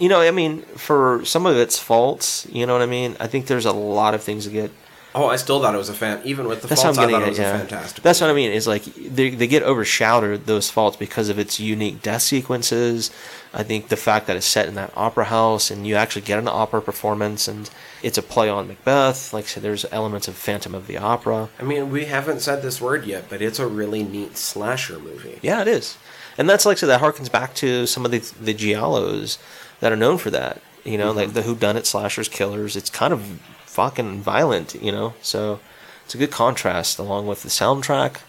[0.00, 3.16] You know, I mean, for some of its faults, you know what I mean.
[3.20, 4.70] I think there's a lot of things to get
[5.12, 6.20] Oh, I still thought it was a fan.
[6.24, 7.42] Even with the That's faults, I thought getting it was at.
[7.42, 8.02] a Yeah, fantastic.
[8.04, 8.52] that's what I mean.
[8.52, 13.10] Is like they they get overshadowed those faults because of its unique death sequences.
[13.52, 16.38] I think the fact that it's set in that opera house and you actually get
[16.38, 17.68] an opera performance and
[18.04, 19.32] it's a play on Macbeth.
[19.32, 21.48] Like I said, there's elements of Phantom of the Opera.
[21.58, 25.40] I mean, we haven't said this word yet, but it's a really neat slasher movie.
[25.42, 25.96] Yeah, it is,
[26.38, 29.38] and that's like I said that harkens back to some of the the giallos
[29.80, 30.62] that are known for that.
[30.84, 31.34] You know, like mm-hmm.
[31.34, 32.76] the whodunit slashers, killers.
[32.76, 34.74] It's kind of fucking violent.
[34.74, 35.60] You know, so
[36.04, 38.20] it's a good contrast along with the soundtrack.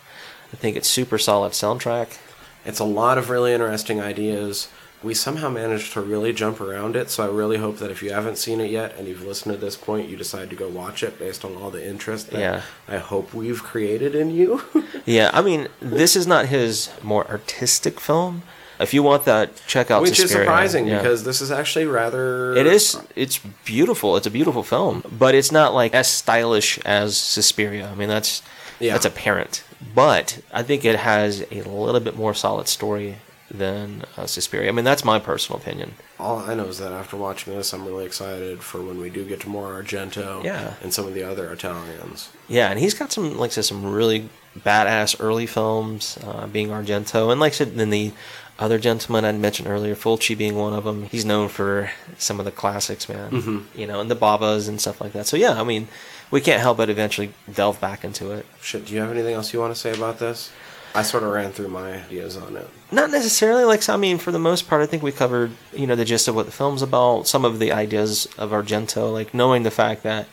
[0.53, 2.17] I think it's super solid soundtrack.
[2.65, 4.67] It's a lot of really interesting ideas.
[5.01, 8.11] We somehow managed to really jump around it, so I really hope that if you
[8.11, 11.01] haven't seen it yet and you've listened to this point, you decide to go watch
[11.01, 12.61] it based on all the interest that Yeah.
[12.87, 14.61] I hope we've created in you.
[15.03, 18.43] Yeah, I mean, this is not his more artistic film.
[18.81, 20.97] If you want that, check out Which is surprising Yeah.
[20.97, 22.55] because this is actually rather.
[22.55, 22.97] it is.
[23.15, 24.17] It's beautiful.
[24.17, 27.89] It's a beautiful film, but it's not like as stylish as Suspiria.
[27.91, 28.41] I mean, that's
[28.79, 28.93] Yeah.
[28.93, 29.63] that's apparent.
[29.95, 33.17] But I think it has a little bit more solid story
[33.49, 34.69] than uh, Suspiria.
[34.69, 35.95] I mean, that's my personal opinion.
[36.19, 39.25] All I know is that after watching this, I'm really excited for when we do
[39.25, 40.75] get to more Argento Yeah.
[40.81, 42.29] and some of the other Italians.
[42.47, 46.69] Yeah, and he's got some, like I said, some really badass early films, uh, being
[46.69, 48.11] Argento, and like I said, then the
[48.61, 51.03] other gentleman I mentioned earlier, Fulci being one of them.
[51.03, 53.31] He's known for some of the classics, man.
[53.31, 53.63] Mhm.
[53.75, 55.27] You know, and the Bavas and stuff like that.
[55.27, 55.87] So yeah, I mean,
[56.29, 58.45] we can't help but eventually delve back into it.
[58.61, 60.51] Shit, do you have anything else you want to say about this?
[60.93, 62.69] I sort of ran through my ideas on it.
[62.91, 65.95] Not necessarily like I mean, for the most part, I think we covered you know
[65.95, 69.63] the gist of what the film's about, some of the ideas of Argento, like knowing
[69.63, 70.27] the fact that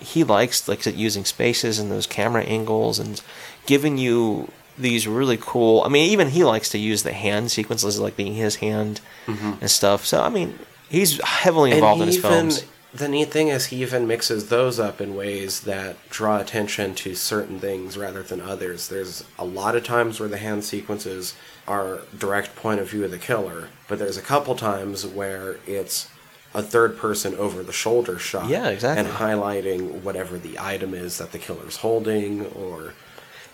[0.00, 3.20] he likes like using spaces and those camera angles and
[3.66, 4.48] giving you
[4.78, 5.82] these really cool.
[5.82, 9.54] I mean, even he likes to use the hand sequences, like being his hand mm-hmm.
[9.60, 10.04] and stuff.
[10.04, 12.64] So I mean, he's heavily involved in his films.
[12.92, 17.14] the neat thing is he even mixes those up in ways that draw attention to
[17.14, 18.88] certain things rather than others.
[18.88, 21.34] There's a lot of times where the hand sequences
[21.66, 26.08] are direct point of view of the killer, but there's a couple times where it's
[26.54, 28.48] a third person over the shoulder shot.
[28.48, 29.04] Yeah, exactly.
[29.04, 32.94] And highlighting whatever the item is that the killer's holding or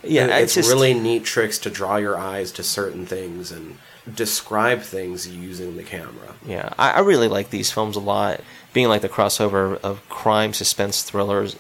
[0.02, 3.50] Yeah, It- it's it's just- really neat tricks to draw your eyes to certain things
[3.52, 3.78] and
[4.14, 6.34] describe things using the camera.
[6.46, 8.40] Yeah, I, I really like these films a lot.
[8.72, 11.56] Being like the crossover of crime, suspense, thrillers,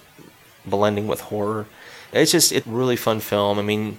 [0.64, 1.66] blending with horror.
[2.12, 3.58] It's just a really fun film.
[3.58, 3.98] I mean,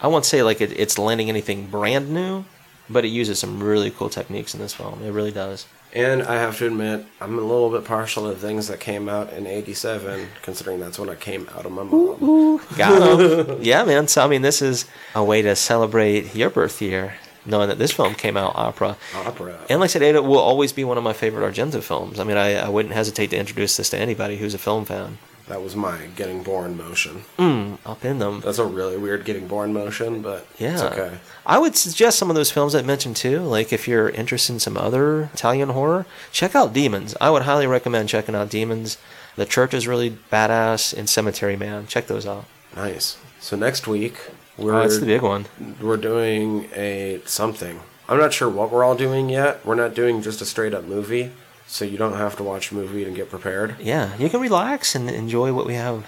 [0.00, 2.44] I won't say like it, it's lending anything brand new,
[2.90, 5.02] but it uses some really cool techniques in this film.
[5.04, 5.66] It really does.
[5.94, 9.30] And I have to admit, I'm a little bit partial to things that came out
[9.32, 12.60] in '87, considering that's when I came out of my mom.
[12.78, 13.58] Got 'em.
[13.62, 14.08] yeah, man.
[14.08, 17.14] So I mean, this is a way to celebrate your birth year,
[17.44, 18.96] knowing that this film came out opera.
[19.14, 19.58] Opera.
[19.68, 22.18] And like I said, it will always be one of my favorite Argento films.
[22.18, 25.18] I mean, I, I wouldn't hesitate to introduce this to anybody who's a film fan.
[25.48, 27.24] That was my getting born motion.
[27.38, 28.40] Mm, I'll pin them.
[28.44, 30.72] That's a really weird getting born motion, but Yeah.
[30.74, 31.18] it's okay.
[31.44, 33.40] I would suggest some of those films I mentioned too.
[33.40, 37.14] Like if you're interested in some other Italian horror, check out Demons.
[37.20, 38.98] I would highly recommend checking out Demons.
[39.36, 41.86] The Church is really badass, and Cemetery Man.
[41.86, 42.44] Check those out.
[42.76, 43.16] Nice.
[43.40, 44.14] So next week
[44.56, 45.46] we're Oh, that's the big one.
[45.80, 47.80] we're doing a something.
[48.08, 49.64] I'm not sure what we're all doing yet.
[49.64, 51.30] We're not doing just a straight up movie,
[51.72, 53.76] so you don't have to watch a movie and get prepared.
[53.80, 56.06] Yeah, you can relax and enjoy what we have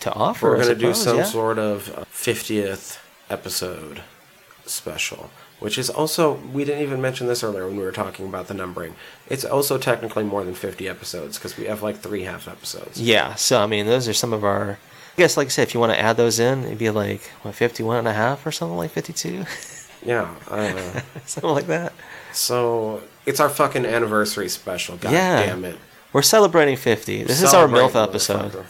[0.00, 0.48] to offer.
[0.48, 1.22] We're going to do some yeah.
[1.22, 2.98] sort of uh, 50th
[3.30, 4.02] episode
[4.66, 5.30] special,
[5.60, 8.54] which is also, we didn't even mention this earlier when we were talking about the
[8.54, 8.96] numbering.
[9.28, 13.00] It's also technically more than 50 episodes because we have like three half episodes.
[13.00, 14.80] Yeah, so I mean, those are some of our.
[15.16, 17.22] I guess, like I said, if you want to add those in, it'd be like
[17.42, 19.44] what 51 and a half or something like 52,
[20.04, 20.34] Yeah.
[20.48, 21.92] Uh, something like that.
[22.32, 24.96] so it's our fucking anniversary special.
[24.96, 25.46] God Yeah.
[25.46, 25.76] damn it.
[26.12, 27.24] We're celebrating 50.
[27.24, 28.64] This is our Celebrate, MILF episode.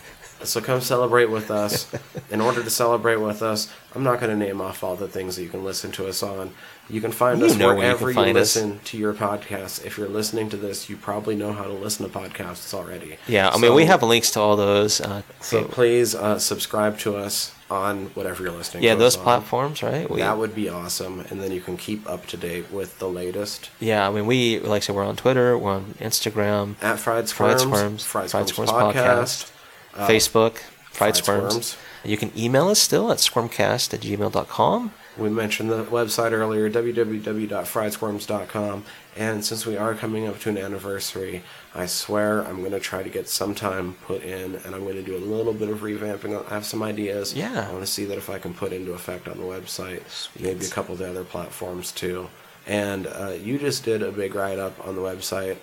[0.44, 1.86] So come celebrate with us.
[2.30, 5.36] In order to celebrate with us, I'm not going to name off all the things
[5.36, 6.50] that you can listen to us on.
[6.90, 8.54] You can find You us know where you wherever you, find us.
[8.56, 9.82] listen to your podcasts.
[9.86, 13.16] If you're listening to this, you probably know how to listen to podcasts already.
[13.26, 15.00] Yeah, I mean, we have links to all those.
[15.00, 18.82] Uh, So please uh, subscribe to us on whatever you're listening.
[18.82, 19.22] yeah, to those on.
[19.22, 20.08] platforms, right?
[20.10, 23.08] We, That would be awesome, and then you can keep up to date with the
[23.08, 26.98] latest yeah, I mean, we like I said, we're on Twitter, we're on Instagram, at
[26.98, 29.52] Fried Fried Squirms, Squirms, Fried Squirms Squirms podcast.
[29.94, 30.56] uh, Facebook,
[30.90, 31.52] Fried Fried Squirms.
[31.52, 31.76] Squirms.
[32.04, 34.92] You can email us still at squirmcast at gmail.com.
[35.16, 38.84] We mentioned the website earlier, www.friedsquirms.com.
[39.16, 43.02] And since we are coming up to an anniversary, I swear I'm going to try
[43.04, 45.78] to get some time put in, and I'm going to do a little bit of
[45.80, 46.44] revamping.
[46.50, 47.32] I have some ideas.
[47.34, 47.68] Yeah.
[47.68, 50.02] I want to see that if I can put into effect on the website,
[50.40, 52.28] maybe a couple of the other platforms too.
[52.66, 55.58] And uh, you just did a big write up on the website.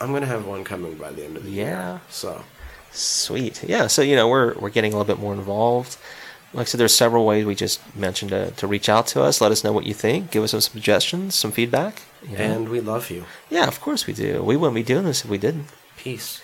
[0.00, 1.90] I'm going to have one coming by the end of the Yeah.
[1.92, 2.00] year.
[2.10, 2.42] So
[2.92, 3.62] Sweet.
[3.62, 5.96] Yeah, so, you know, we're, we're getting a little bit more involved.
[6.52, 9.40] Like I said, there's several ways we just mentioned to, to reach out to us.
[9.40, 10.30] Let us know what you think.
[10.30, 12.02] Give us some suggestions, some feedback.
[12.26, 12.44] you know.
[12.44, 13.24] and we love you.
[13.50, 14.42] yeah, of course we do.
[14.42, 15.66] We wouldn't be doing this if we didn't.
[15.98, 16.40] Peace.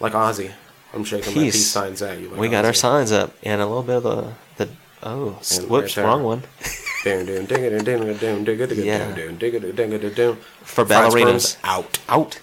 [0.00, 0.52] Like Ozzy.
[0.94, 1.54] I'm shaking my Peace.
[1.54, 2.28] peace signs at you.
[2.28, 5.68] Like we got our signs up and a little bit of the, the oh, And
[5.68, 6.42] whoops, right wrong one.
[7.04, 7.22] Yeah.
[7.24, 7.84] doon, doon, digga,
[8.20, 10.36] doon, digga, doon, doon.
[10.62, 11.56] For ballerinas.
[11.64, 11.98] Out.
[12.08, 12.38] Out.